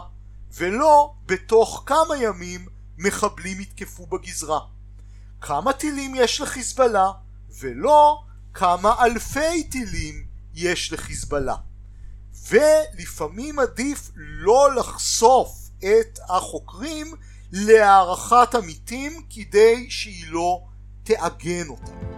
ולא 0.54 1.14
בתוך 1.26 1.84
כמה 1.86 2.18
ימים 2.18 2.68
מחבלים 2.98 3.62
יתקפו 3.62 4.06
בגזרה. 4.06 4.60
כמה 5.42 5.74
טילים 5.74 6.16
יש 6.16 6.42
לחיזבאללה, 6.42 7.12
ולא 7.60 8.24
כמה 8.54 8.96
אלפי 9.06 9.64
טילים 9.64 10.28
יש 10.54 10.94
לחיזבאללה. 10.94 11.56
ולפעמים 12.50 13.60
עדיף 13.60 14.12
לא 14.16 14.76
לחשוף 14.76 15.70
את 15.80 16.20
החוקרים 16.30 17.16
להערכת 17.52 18.56
עמיתים 18.56 19.22
כדי 19.30 19.86
שהיא 19.90 20.26
לא 20.28 20.62
תעגן 21.04 21.68
אותם. 21.70 22.16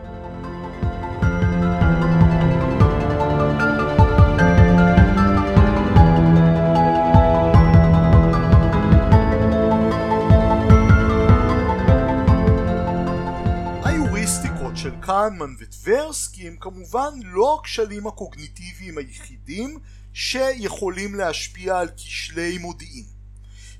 של 14.77 14.95
קהנמן 15.01 15.53
וטברסקי 15.59 16.47
הם 16.47 16.55
כמובן 16.59 17.09
לא 17.23 17.57
הכשלים 17.59 18.07
הקוגניטיביים 18.07 18.97
היחידים 18.97 19.79
שיכולים 20.13 21.15
להשפיע 21.15 21.79
על 21.79 21.89
כשלי 21.97 22.57
מודיעין. 22.57 23.16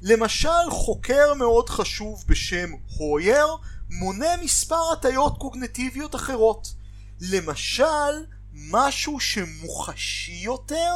למשל 0.02 0.70
חוקר 0.70 1.34
מאוד 1.34 1.70
חשוב 1.70 2.24
בשם 2.28 2.70
הויר 2.98 3.48
מונה 3.90 4.38
מספר 4.44 4.92
הטיות 4.94 5.38
קוגנטיביות 5.38 6.16
אחרות. 6.16 6.74
למשל 7.22 8.26
משהו 8.54 9.20
שמוחשי 9.20 10.32
יותר 10.44 10.94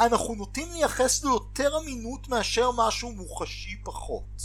אנחנו 0.00 0.34
נוטים 0.34 0.68
לייחס 0.72 1.24
לו 1.24 1.32
יותר 1.32 1.78
אמינות 1.78 2.28
מאשר 2.28 2.70
משהו 2.76 3.12
מוחשי 3.12 3.76
פחות. 3.84 4.42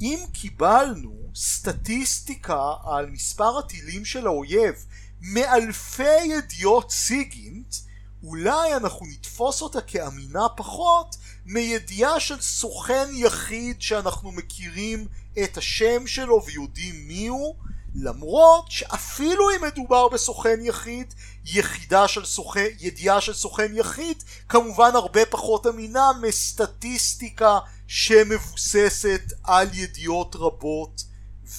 אם 0.00 0.18
קיבלנו 0.32 1.14
סטטיסטיקה 1.34 2.74
על 2.84 3.06
מספר 3.06 3.58
הטילים 3.58 4.04
של 4.04 4.26
האויב 4.26 4.74
מאלפי 5.20 6.24
ידיעות 6.24 6.90
סיגינט 6.90 7.74
אולי 8.22 8.76
אנחנו 8.76 9.06
נתפוס 9.06 9.62
אותה 9.62 9.80
כאמינה 9.80 10.48
פחות 10.56 11.16
מידיעה 11.46 12.20
של 12.20 12.40
סוכן 12.40 13.08
יחיד 13.12 13.82
שאנחנו 13.82 14.32
מכירים 14.32 15.06
את 15.44 15.56
השם 15.56 16.06
שלו 16.06 16.44
ויודעים 16.44 17.08
מי 17.08 17.26
הוא 17.26 17.54
למרות 17.94 18.70
שאפילו 18.70 19.50
אם 19.50 19.64
מדובר 19.64 20.08
בסוכן 20.08 20.58
יחיד 20.62 21.14
יחידה 21.44 22.08
של 22.08 22.24
סוכן, 22.24 22.68
ידיעה 22.80 23.20
של 23.20 23.34
סוכן 23.34 23.72
יחיד 23.74 24.22
כמובן 24.48 24.90
הרבה 24.94 25.26
פחות 25.26 25.66
אמינה 25.66 26.10
מסטטיסטיקה 26.22 27.58
שמבוססת 27.86 29.22
על 29.44 29.68
ידיעות 29.72 30.36
רבות 30.36 31.04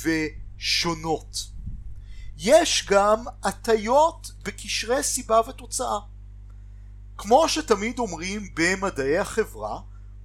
ושונות. 0.01 1.37
יש 2.37 2.85
גם 2.89 3.25
הטיות 3.43 4.31
בקשרי 4.43 5.03
סיבה 5.03 5.41
ותוצאה 5.49 5.99
כמו 7.21 7.49
שתמיד 7.49 7.99
אומרים 7.99 8.49
במדעי 8.53 9.17
החברה, 9.17 9.79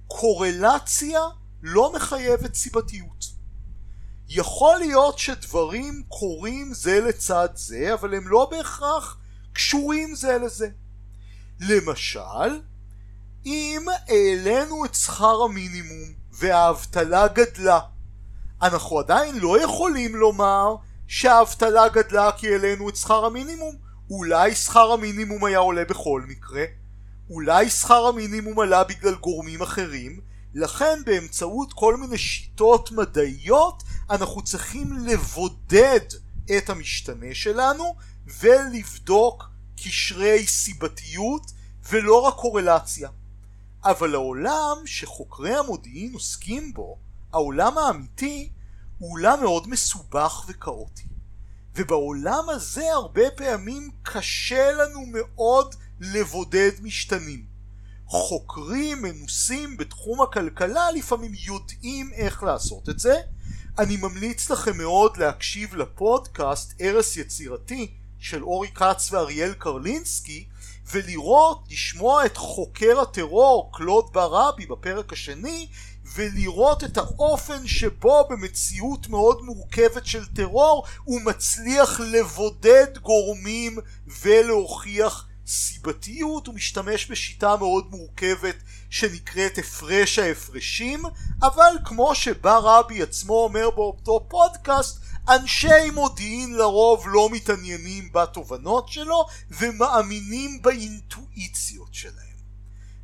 קורלציה 0.07 1.19
לא 1.63 1.93
מחייבת 1.95 2.55
סיבתיות. 2.55 3.25
יכול 4.29 4.77
להיות 4.77 5.19
שדברים 5.19 6.03
קורים 6.07 6.73
זה 6.73 7.01
לצד 7.01 7.49
זה, 7.53 7.93
אבל 7.93 8.15
הם 8.15 8.27
לא 8.27 8.47
בהכרח 8.51 9.17
קשורים 9.53 10.15
זה 10.15 10.37
לזה. 10.37 10.67
למשל, 11.59 12.61
אם 13.45 13.85
העלינו 14.07 14.85
את 14.85 14.95
שכר 14.95 15.43
המינימום 15.43 16.13
והאבטלה 16.31 17.27
גדלה, 17.27 17.79
אנחנו 18.61 18.99
עדיין 18.99 19.39
לא 19.39 19.61
יכולים 19.63 20.15
לומר 20.15 20.75
שהאבטלה 21.07 21.89
גדלה 21.89 22.31
כי 22.31 22.51
העלינו 22.51 22.89
את 22.89 22.95
שכר 22.95 23.25
המינימום. 23.25 23.75
אולי 24.09 24.55
שכר 24.55 24.91
המינימום 24.91 25.45
היה 25.45 25.59
עולה 25.59 25.85
בכל 25.85 26.21
מקרה, 26.27 26.65
אולי 27.29 27.69
שכר 27.69 28.07
המינימום 28.07 28.59
עלה 28.59 28.83
בגלל 28.83 29.15
גורמים 29.15 29.61
אחרים, 29.61 30.19
לכן 30.53 31.01
באמצעות 31.05 31.73
כל 31.73 31.97
מיני 31.97 32.17
שיטות 32.17 32.91
מדעיות 32.91 33.83
אנחנו 34.09 34.43
צריכים 34.43 34.93
לבודד 34.93 35.99
את 36.57 36.69
המשתנה 36.69 37.33
שלנו 37.33 37.95
ולבדוק 38.39 39.49
קשרי 39.83 40.47
סיבתיות 40.47 41.51
ולא 41.89 42.21
רק 42.21 42.35
קורלציה. 42.35 43.09
אבל 43.83 44.15
העולם 44.15 44.77
שחוקרי 44.85 45.55
המודיעין 45.55 46.13
עוסקים 46.13 46.73
בו, 46.73 46.97
העולם 47.33 47.77
האמיתי, 47.77 48.49
הוא 48.99 49.13
עולם 49.13 49.39
מאוד 49.41 49.69
מסובך 49.69 50.45
וכאוטי. 50.47 51.07
ובעולם 51.75 52.49
הזה 52.49 52.93
הרבה 52.93 53.31
פעמים 53.35 53.91
קשה 54.03 54.71
לנו 54.71 55.05
מאוד 55.05 55.75
לבודד 55.99 56.71
משתנים. 56.81 57.45
חוקרים 58.07 59.01
מנוסים 59.01 59.77
בתחום 59.77 60.21
הכלכלה 60.21 60.91
לפעמים 60.91 61.31
יודעים 61.33 62.13
איך 62.13 62.43
לעשות 62.43 62.89
את 62.89 62.99
זה. 62.99 63.15
אני 63.79 63.97
ממליץ 63.97 64.49
לכם 64.49 64.77
מאוד 64.77 65.17
להקשיב 65.17 65.75
לפודקאסט 65.75 66.73
ערש 66.79 67.17
יצירתי 67.17 67.91
של 68.19 68.43
אורי 68.43 68.67
כץ 68.67 69.13
ואריאל 69.13 69.53
קרלינסקי 69.53 70.47
ולראות, 70.91 71.67
לשמוע 71.71 72.25
את 72.25 72.37
חוקר 72.37 72.99
הטרור 73.01 73.71
קלוד 73.73 74.05
ברבי 74.13 74.65
בפרק 74.65 75.13
השני 75.13 75.67
ולראות 76.15 76.83
את 76.83 76.97
האופן 76.97 77.67
שבו 77.67 78.27
במציאות 78.29 79.07
מאוד 79.07 79.41
מורכבת 79.41 80.05
של 80.05 80.25
טרור 80.25 80.85
הוא 81.03 81.21
מצליח 81.21 81.99
לבודד 81.99 82.97
גורמים 83.01 83.77
ולהוכיח 84.21 85.27
סיבתיות 85.47 86.47
הוא 86.47 86.55
משתמש 86.55 87.11
בשיטה 87.11 87.55
מאוד 87.57 87.91
מורכבת 87.91 88.55
שנקראת 88.89 89.57
הפרש 89.57 90.19
ההפרשים 90.19 91.03
אבל 91.41 91.77
כמו 91.85 92.15
שבא 92.15 92.57
רבי 92.57 93.01
עצמו 93.01 93.33
אומר 93.33 93.69
באותו 93.69 94.25
פודקאסט 94.29 94.99
אנשי 95.29 95.89
מודיעין 95.93 96.53
לרוב 96.53 97.03
לא 97.07 97.29
מתעניינים 97.31 98.09
בתובנות 98.13 98.89
שלו 98.89 99.25
ומאמינים 99.51 100.61
באינטואיציות 100.61 101.93
שלהם. 101.93 102.35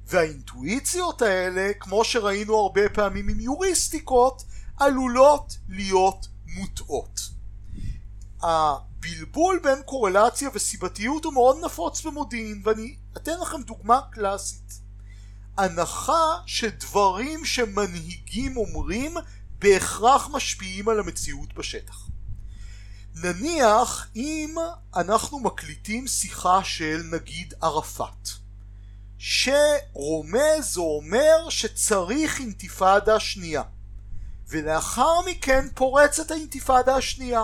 והאינטואיציות 0.07 1.21
האלה 1.21 1.71
כמו 1.79 2.03
שראינו 2.03 2.55
הרבה 2.55 2.89
פעמים 2.89 3.29
עם 3.29 3.39
יוריסטיקות 3.39 4.43
עלולות 4.77 5.57
להיות 5.69 6.27
מוטעות 6.45 7.29
הבלבול 9.01 9.59
בין 9.63 9.81
קורלציה 9.85 10.49
וסיבתיות 10.53 11.25
הוא 11.25 11.33
מאוד 11.33 11.57
נפוץ 11.65 12.01
במודיעין 12.01 12.61
ואני 12.63 12.95
אתן 13.17 13.39
לכם 13.41 13.61
דוגמה 13.61 14.01
קלאסית. 14.11 14.79
הנחה 15.57 16.39
שדברים 16.45 17.45
שמנהיגים 17.45 18.57
אומרים 18.57 19.17
בהכרח 19.59 20.29
משפיעים 20.31 20.89
על 20.89 20.99
המציאות 20.99 21.53
בשטח. 21.53 22.07
נניח 23.15 24.07
אם 24.15 24.55
אנחנו 24.95 25.39
מקליטים 25.39 26.07
שיחה 26.07 26.63
של 26.63 27.01
נגיד 27.11 27.53
ערפאת 27.61 28.29
שרומז 29.17 30.77
או 30.77 30.97
אומר 30.97 31.49
שצריך 31.49 32.39
אינתיפאדה 32.39 33.19
שנייה 33.19 33.63
ולאחר 34.47 35.21
מכן 35.25 35.67
פורצת 35.75 36.31
האינתיפאדה 36.31 36.95
השנייה 36.95 37.43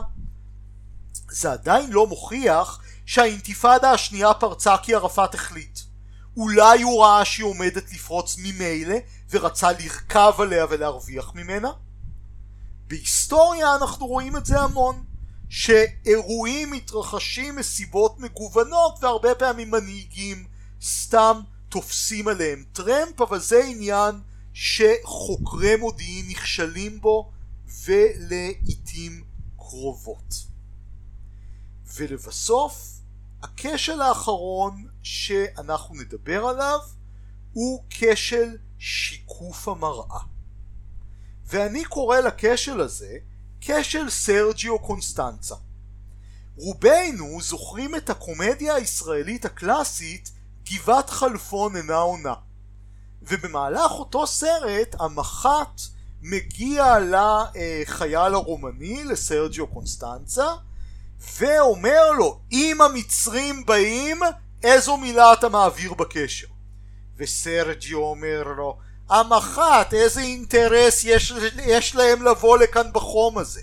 זה 1.31 1.51
עדיין 1.51 1.91
לא 1.91 2.07
מוכיח 2.07 2.81
שהאינתיפאדה 3.05 3.91
השנייה 3.91 4.33
פרצה 4.33 4.77
כי 4.77 4.95
ערפאת 4.95 5.33
החליט. 5.33 5.79
אולי 6.37 6.81
הוא 6.81 7.03
ראה 7.03 7.25
שהיא 7.25 7.45
עומדת 7.45 7.91
לפרוץ 7.93 8.35
ממילא 8.39 8.95
ורצה 9.29 9.71
לרכב 9.71 10.33
עליה 10.39 10.65
ולהרוויח 10.69 11.31
ממנה? 11.35 11.71
בהיסטוריה 12.87 13.75
אנחנו 13.75 14.07
רואים 14.07 14.37
את 14.37 14.45
זה 14.45 14.59
המון 14.59 15.03
שאירועים 15.49 16.71
מתרחשים 16.71 17.55
מסיבות 17.55 18.19
מגוונות 18.19 18.99
והרבה 19.01 19.35
פעמים 19.35 19.71
מנהיגים 19.71 20.47
סתם 20.81 21.41
תופסים 21.69 22.27
עליהם 22.27 22.63
טרמפ 22.73 23.21
אבל 23.21 23.39
זה 23.39 23.63
עניין 23.63 24.19
שחוקרי 24.53 25.75
מודיעין 25.75 26.25
נכשלים 26.29 27.01
בו 27.01 27.31
ולעיתים 27.85 29.23
קרובות. 29.57 30.56
ולבסוף 31.95 32.97
הכשל 33.43 34.01
האחרון 34.01 34.87
שאנחנו 35.03 35.95
נדבר 35.95 36.45
עליו 36.45 36.79
הוא 37.53 37.83
כשל 37.89 38.57
שיקוף 38.79 39.67
המראה. 39.67 40.19
ואני 41.45 41.85
קורא 41.85 42.17
לכשל 42.19 42.81
הזה 42.81 43.17
כשל 43.61 44.09
סרג'יו 44.09 44.79
קונסטנצה. 44.79 45.55
רובנו 46.57 47.41
זוכרים 47.41 47.95
את 47.95 48.09
הקומדיה 48.09 48.75
הישראלית 48.75 49.45
הקלאסית 49.45 50.31
גבעת 50.65 51.09
חלפון 51.09 51.75
אינה 51.75 51.95
עונה. 51.95 52.33
ובמהלך 53.21 53.91
אותו 53.91 54.27
סרט 54.27 54.95
המח"ט 54.99 55.81
מגיע 56.21 56.97
לחייל 56.99 58.33
הרומני, 58.33 59.03
לסרג'יו 59.03 59.67
קונסטנצה, 59.67 60.45
ואומר 61.39 62.11
לו, 62.17 62.39
אם 62.51 62.81
המצרים 62.81 63.65
באים, 63.65 64.19
איזו 64.63 64.97
מילה 64.97 65.33
אתה 65.33 65.49
מעביר 65.49 65.93
בקשר? 65.93 66.47
וסרג'יו 67.17 67.99
אומר 67.99 68.43
לו, 68.57 68.77
המח"ט, 69.09 69.93
איזה 69.93 70.21
אינטרס 70.21 71.03
יש, 71.03 71.33
יש 71.65 71.95
להם 71.95 72.23
לבוא 72.23 72.57
לכאן 72.57 72.93
בחום 72.93 73.37
הזה? 73.37 73.61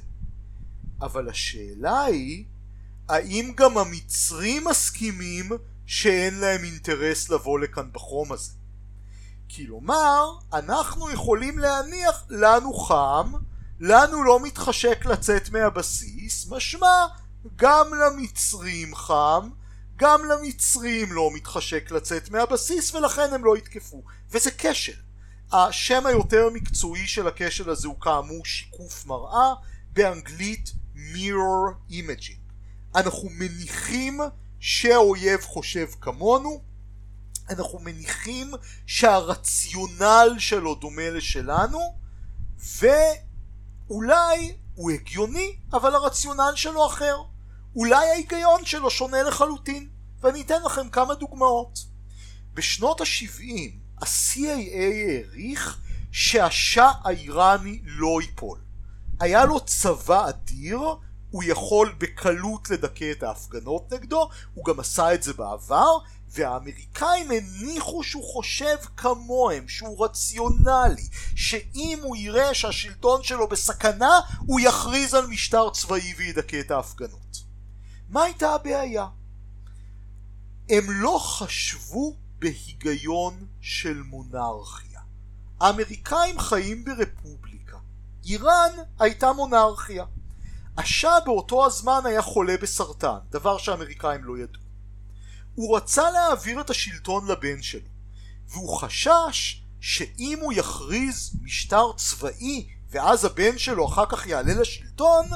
אבל 1.00 1.28
השאלה 1.28 2.04
היא, 2.04 2.44
האם 3.08 3.52
גם 3.56 3.78
המצרים 3.78 4.64
מסכימים 4.64 5.50
שאין 5.86 6.40
להם 6.40 6.64
אינטרס 6.64 7.30
לבוא 7.30 7.58
לכאן 7.58 7.88
בחום 7.92 8.32
הזה? 8.32 8.52
כלומר, 9.56 10.24
אנחנו 10.52 11.10
יכולים 11.10 11.58
להניח 11.58 12.24
לנו 12.28 12.72
חם, 12.72 13.32
לנו 13.80 14.24
לא 14.24 14.40
מתחשק 14.40 15.04
לצאת 15.04 15.50
מהבסיס, 15.50 16.46
משמע 16.50 17.06
גם 17.56 17.86
למצרים 17.94 18.94
חם, 18.94 19.48
גם 19.96 20.20
למצרים 20.24 21.12
לא 21.12 21.30
מתחשק 21.34 21.90
לצאת 21.90 22.30
מהבסיס 22.30 22.94
ולכן 22.94 23.34
הם 23.34 23.44
לא 23.44 23.56
יתקפו, 23.56 24.02
וזה 24.30 24.50
כשל. 24.58 24.92
השם 25.52 26.06
היותר 26.06 26.48
מקצועי 26.52 27.06
של 27.06 27.28
הכשל 27.28 27.70
הזה 27.70 27.88
הוא 27.88 28.00
כאמור 28.00 28.44
שיקוף 28.44 29.06
מראה, 29.06 29.54
באנגלית 29.92 30.72
mirror 30.96 31.90
imaging. 31.90 32.44
אנחנו 32.94 33.28
מניחים 33.30 34.20
שהאויב 34.60 35.40
חושב 35.40 35.86
כמונו, 36.00 36.62
אנחנו 37.50 37.78
מניחים 37.78 38.50
שהרציונל 38.86 40.36
שלו 40.38 40.74
דומה 40.74 41.10
לשלנו, 41.10 41.98
ואולי 42.78 44.56
הוא 44.74 44.90
הגיוני, 44.90 45.56
אבל 45.72 45.94
הרציונל 45.94 46.52
שלו 46.56 46.86
אחר. 46.86 47.16
אולי 47.76 48.10
ההיגיון 48.10 48.64
שלו 48.64 48.90
שונה 48.90 49.22
לחלוטין, 49.22 49.88
ואני 50.20 50.42
אתן 50.42 50.62
לכם 50.62 50.88
כמה 50.88 51.14
דוגמאות. 51.14 51.78
בשנות 52.54 53.00
ה-70 53.00 53.70
ה-CIA 54.00 54.76
העריך 54.76 55.80
שהשאה 56.12 56.92
האיראני 57.04 57.80
לא 57.84 58.18
ייפול. 58.22 58.58
היה 59.20 59.44
לו 59.44 59.60
צבא 59.60 60.28
אדיר, 60.28 60.80
הוא 61.30 61.42
יכול 61.46 61.94
בקלות 61.98 62.70
לדכא 62.70 63.10
את 63.10 63.22
ההפגנות 63.22 63.92
נגדו, 63.92 64.28
הוא 64.54 64.64
גם 64.64 64.80
עשה 64.80 65.14
את 65.14 65.22
זה 65.22 65.32
בעבר, 65.32 65.98
והאמריקאים 66.28 67.30
הניחו 67.30 68.02
שהוא 68.02 68.24
חושב 68.24 68.76
כמוהם, 68.96 69.68
שהוא 69.68 70.04
רציונלי, 70.04 71.08
שאם 71.36 71.98
הוא 72.02 72.16
יראה 72.16 72.54
שהשלטון 72.54 73.22
שלו 73.22 73.48
בסכנה, 73.48 74.20
הוא 74.46 74.60
יכריז 74.60 75.14
על 75.14 75.26
משטר 75.26 75.70
צבאי 75.70 76.14
וידכא 76.16 76.60
את 76.60 76.70
ההפגנות. 76.70 77.43
מה 78.08 78.22
הייתה 78.22 78.50
הבעיה? 78.54 79.06
הם 80.68 80.84
לא 80.88 81.18
חשבו 81.18 82.16
בהיגיון 82.38 83.46
של 83.60 84.02
מונרכיה. 84.02 85.00
האמריקאים 85.60 86.38
חיים 86.38 86.84
ברפובליקה. 86.84 87.78
איראן 88.24 88.70
הייתה 88.98 89.32
מונרכיה. 89.32 90.04
השאה 90.76 91.20
באותו 91.20 91.66
הזמן 91.66 92.00
היה 92.04 92.22
חולה 92.22 92.56
בסרטן, 92.62 93.18
דבר 93.30 93.58
שהאמריקאים 93.58 94.24
לא 94.24 94.38
ידעו. 94.38 94.62
הוא 95.54 95.76
רצה 95.76 96.10
להעביר 96.10 96.60
את 96.60 96.70
השלטון 96.70 97.26
לבן 97.26 97.62
שלו, 97.62 97.88
והוא 98.48 98.78
חשש 98.78 99.62
שאם 99.80 100.38
הוא 100.42 100.52
יכריז 100.52 101.36
משטר 101.42 101.92
צבאי 101.96 102.68
ואז 102.90 103.24
הבן 103.24 103.58
שלו 103.58 103.88
אחר 103.88 104.06
כך 104.06 104.26
יעלה 104.26 104.54
לשלטון, 104.54 105.26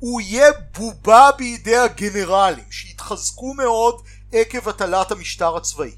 הוא 0.00 0.20
יהיה 0.20 0.52
בובה 0.78 1.30
בידי 1.38 1.76
הגנרלים 1.76 2.64
שהתחזקו 2.70 3.54
מאוד 3.54 4.02
עקב 4.32 4.68
הטלת 4.68 5.10
המשטר 5.10 5.56
הצבאי. 5.56 5.96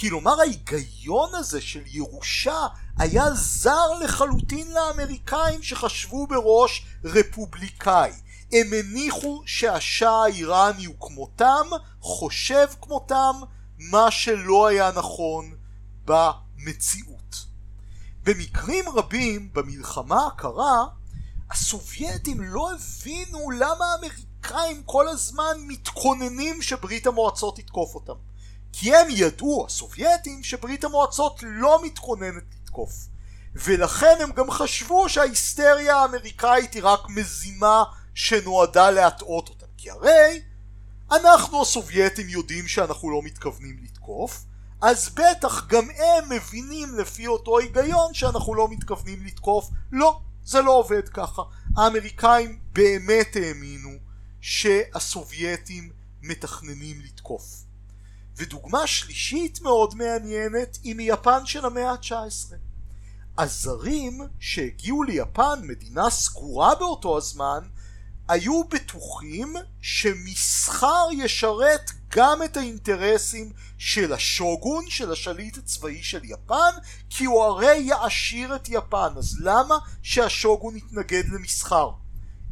כלומר 0.00 0.40
ההיגיון 0.40 1.34
הזה 1.34 1.60
של 1.60 1.82
ירושה 1.86 2.66
היה 2.98 3.24
זר 3.34 3.98
לחלוטין 4.04 4.72
לאמריקאים 4.72 5.62
שחשבו 5.62 6.26
בראש 6.26 6.86
רפובליקאי. 7.04 8.12
הם 8.52 8.66
הניחו 8.72 9.42
שהשאה 9.46 10.24
האיראני 10.24 10.84
הוא 10.84 10.94
כמותם, 11.00 11.66
חושב 12.00 12.66
כמותם, 12.80 13.32
מה 13.78 14.10
שלא 14.10 14.66
היה 14.66 14.90
נכון 14.94 15.54
במציאות. 16.04 17.36
במקרים 18.22 18.84
רבים 18.88 19.52
במלחמה 19.52 20.26
הקרה 20.26 20.86
הסובייטים 21.50 22.40
לא 22.40 22.70
הבינו 22.74 23.50
למה 23.50 23.84
האמריקאים 23.92 24.82
כל 24.82 25.08
הזמן 25.08 25.56
מתכוננים 25.66 26.62
שברית 26.62 27.06
המועצות 27.06 27.56
תתקוף 27.56 27.94
אותם. 27.94 28.14
כי 28.72 28.96
הם 28.96 29.06
ידעו, 29.10 29.66
הסובייטים, 29.66 30.42
שברית 30.42 30.84
המועצות 30.84 31.40
לא 31.42 31.84
מתכוננת 31.84 32.42
לתקוף. 32.62 32.92
ולכן 33.54 34.16
הם 34.20 34.32
גם 34.32 34.50
חשבו 34.50 35.08
שההיסטריה 35.08 35.96
האמריקאית 35.96 36.74
היא 36.74 36.82
רק 36.84 37.00
מזימה 37.08 37.84
שנועדה 38.14 38.90
להטעות 38.90 39.48
אותם. 39.48 39.66
כי 39.76 39.90
הרי 39.90 40.42
אנחנו 41.12 41.62
הסובייטים 41.62 42.28
יודעים 42.28 42.68
שאנחנו 42.68 43.10
לא 43.10 43.22
מתכוונים 43.22 43.76
לתקוף, 43.84 44.44
אז 44.80 45.08
בטח 45.08 45.66
גם 45.66 45.88
הם 45.90 46.28
מבינים 46.30 46.94
לפי 46.98 47.26
אותו 47.26 47.58
היגיון 47.58 48.14
שאנחנו 48.14 48.54
לא 48.54 48.68
מתכוונים 48.68 49.26
לתקוף. 49.26 49.70
לא, 49.92 50.20
זה 50.44 50.62
לא 50.62 50.70
עובד 50.70 51.08
ככה. 51.08 51.42
האמריקאים 51.76 52.60
באמת 52.72 53.36
האמינו 53.36 53.90
שהסובייטים 54.40 55.92
מתכננים 56.22 57.00
לתקוף. 57.00 57.64
ודוגמה 58.36 58.86
שלישית 58.86 59.60
מאוד 59.60 59.94
מעניינת 59.94 60.78
היא 60.82 60.94
מיפן 60.94 61.46
של 61.46 61.64
המאה 61.64 61.90
ה-19. 61.90 62.54
הזרים 63.38 64.20
שהגיעו 64.40 65.02
ליפן, 65.02 65.60
מדינה 65.62 66.10
סגורה 66.10 66.74
באותו 66.74 67.16
הזמן, 67.16 67.68
היו 68.28 68.64
בטוחים 68.64 69.54
שמסחר 69.80 71.08
ישרת 71.12 71.90
גם 72.08 72.42
את 72.42 72.56
האינטרסים 72.56 73.52
של 73.78 74.12
השוגון, 74.12 74.84
של 74.90 75.12
השליט 75.12 75.58
הצבאי 75.58 76.02
של 76.02 76.24
יפן, 76.24 76.70
כי 77.10 77.24
הוא 77.24 77.44
הרי 77.44 77.76
יעשיר 77.76 78.56
את 78.56 78.68
יפן, 78.68 79.12
אז 79.16 79.36
למה 79.40 79.74
שהשוגון 80.02 80.76
יתנגד 80.76 81.24
למסחר? 81.28 81.90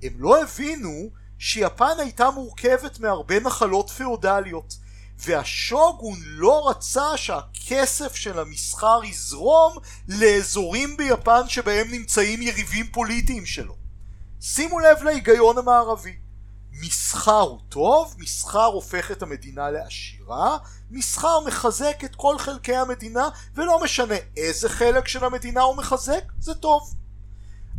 הם 0.03 0.12
לא 0.18 0.43
הבינו 0.43 1.11
שיפן 1.39 1.95
הייתה 1.99 2.31
מורכבת 2.31 3.01
מהרבה 3.01 3.41
נחלות 3.41 3.91
פאודליות, 3.91 4.75
והשוגון 5.18 6.18
לא 6.25 6.68
רצה 6.70 7.16
שהכסף 7.16 8.14
של 8.14 8.39
המסחר 8.39 9.01
יזרום 9.05 9.77
לאזורים 10.09 10.97
ביפן 10.97 11.49
שבהם 11.49 11.91
נמצאים 11.91 12.43
יריבים 12.43 12.87
פוליטיים 12.93 13.47
שלו. 13.47 13.82
שימו 14.45 14.78
לב 14.78 15.03
להיגיון 15.03 15.59
המערבי. 15.59 16.16
מסחר 16.72 17.40
הוא 17.40 17.61
טוב, 17.68 18.14
מסחר 18.18 18.64
הופך 18.64 19.11
את 19.11 19.22
המדינה 19.22 19.70
לעשירה, 19.70 20.59
מסחר 20.90 21.40
מחזק 21.47 22.05
את 22.05 22.16
כל 22.16 22.38
חלקי 22.38 22.76
המדינה, 22.76 23.28
ולא 23.55 23.82
משנה 23.84 24.14
איזה 24.36 24.68
חלק 24.68 25.09
של 25.09 25.24
המדינה 25.24 25.62
הוא 25.62 25.76
מחזק, 25.76 26.24
זה 26.38 26.55
טוב. 26.55 26.95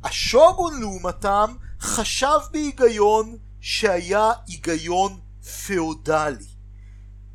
השוגון 0.03 0.79
לעומתם 0.81 1.55
חשב 1.79 2.39
בהיגיון 2.51 3.37
שהיה 3.61 4.31
היגיון 4.47 5.19
פאודלי. 5.67 6.45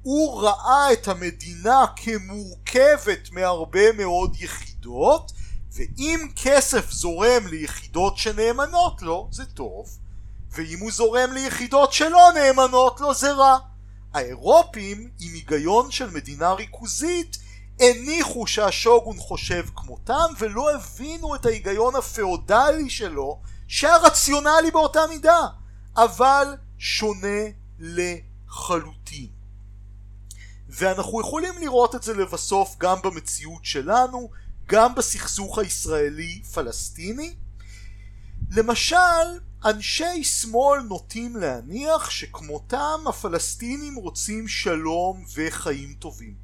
הוא 0.03 0.43
ראה 0.43 0.93
את 0.93 1.09
המדינה 1.09 1.85
כמורכבת 1.97 3.31
מהרבה 3.33 3.93
מאוד 3.93 4.37
יחידות 4.41 5.33
ואם 5.79 6.29
כסף 6.37 6.91
זורם 6.91 7.47
ליחידות 7.47 8.17
שנאמנות 8.17 9.03
לו 9.03 9.29
זה 9.33 9.45
טוב 9.45 9.99
ואם 10.51 10.79
הוא 10.81 10.93
זורם 10.93 11.33
ליחידות 11.33 11.93
שלא 11.93 12.31
נאמנות 12.35 13.01
לו 13.01 13.15
זה 13.15 13.33
רע. 13.33 13.59
האירופים 14.15 15.11
עם 15.21 15.35
היגיון 15.35 15.91
של 15.91 16.11
מדינה 16.11 16.53
ריכוזית 16.53 17.37
הניחו 17.81 18.47
שהשוגון 18.47 19.17
חושב 19.19 19.65
כמותם 19.77 20.27
ולא 20.39 20.75
הבינו 20.75 21.35
את 21.35 21.47
ההיגיון 21.47 21.97
הפאודלי 21.97 22.91
שלו 22.91 23.41
שהרציונלי 23.69 24.71
באותה 24.73 25.01
מידה 25.09 25.41
אבל 25.97 26.57
שונה 26.79 27.45
לחלוטין. 27.79 29.29
ואנחנו 30.69 31.21
יכולים 31.21 31.55
לראות 31.61 31.95
את 31.95 32.03
זה 32.03 32.15
לבסוף 32.15 32.77
גם 32.79 32.97
במציאות 33.03 33.65
שלנו, 33.65 34.31
גם 34.69 34.95
בסכסוך 34.95 35.59
הישראלי-פלסטיני. 35.59 37.35
למשל, 38.51 38.97
אנשי 39.65 40.25
שמאל 40.25 40.81
נוטים 40.81 41.37
להניח 41.37 42.11
שכמותם 42.11 43.01
הפלסטינים 43.09 43.95
רוצים 43.95 44.49
שלום 44.49 45.25
וחיים 45.35 45.95
טובים. 45.99 46.35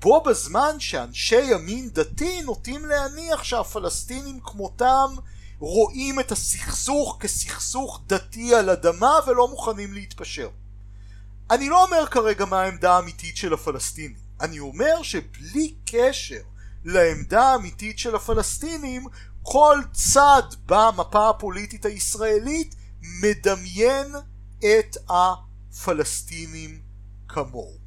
בו 0.00 0.22
בזמן 0.22 0.76
שאנשי 0.80 1.42
ימין 1.42 1.90
דתי 1.90 2.42
נוטים 2.42 2.86
להניח 2.86 3.44
שהפלסטינים 3.44 4.40
כמותם 4.40 5.14
רואים 5.58 6.20
את 6.20 6.32
הסכסוך 6.32 7.16
כסכסוך 7.20 8.00
דתי 8.06 8.54
על 8.54 8.70
אדמה 8.70 9.18
ולא 9.26 9.48
מוכנים 9.48 9.92
להתפשר. 9.92 10.48
אני 11.50 11.68
לא 11.68 11.84
אומר 11.84 12.06
כרגע 12.06 12.44
מה 12.44 12.62
העמדה 12.62 12.96
האמיתית 12.96 13.36
של 13.36 13.52
הפלסטינים, 13.52 14.16
אני 14.40 14.58
אומר 14.58 15.02
שבלי 15.02 15.74
קשר 15.84 16.40
לעמדה 16.84 17.42
האמיתית 17.42 17.98
של 17.98 18.14
הפלסטינים, 18.14 19.06
כל 19.42 19.78
צד 19.92 20.42
במפה 20.66 21.28
הפוליטית 21.30 21.84
הישראלית 21.84 22.74
מדמיין 23.22 24.14
את 24.58 24.96
הפלסטינים 25.08 26.82
כמוהו. 27.28 27.78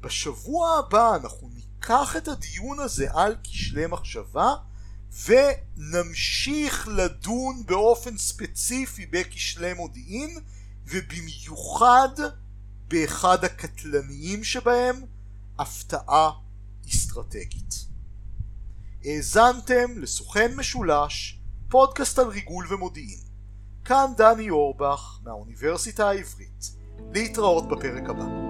בשבוע 0.00 0.78
הבא 0.78 1.16
אנחנו 1.16 1.48
ניקח 1.54 2.16
את 2.16 2.28
הדיון 2.28 2.80
הזה 2.80 3.08
על 3.12 3.36
כשלי 3.44 3.86
מחשבה 3.86 4.54
ונמשיך 5.24 6.88
לדון 6.88 7.66
באופן 7.66 8.18
ספציפי 8.18 9.06
בכשלי 9.06 9.74
מודיעין 9.74 10.38
ובמיוחד 10.86 12.08
באחד 12.88 13.44
הקטלניים 13.44 14.44
שבהם, 14.44 15.02
הפתעה 15.58 16.30
אסטרטגית. 16.88 17.74
האזנתם 19.04 19.98
לסוכן 19.98 20.56
משולש, 20.56 21.40
פודקאסט 21.68 22.18
על 22.18 22.28
ריגול 22.28 22.66
ומודיעין. 22.72 23.20
כאן 23.84 24.06
דני 24.16 24.50
אורבך 24.50 25.20
מהאוניברסיטה 25.24 26.08
העברית. 26.08 26.70
להתראות 27.14 27.68
בפרק 27.68 28.08
הבא. 28.08 28.49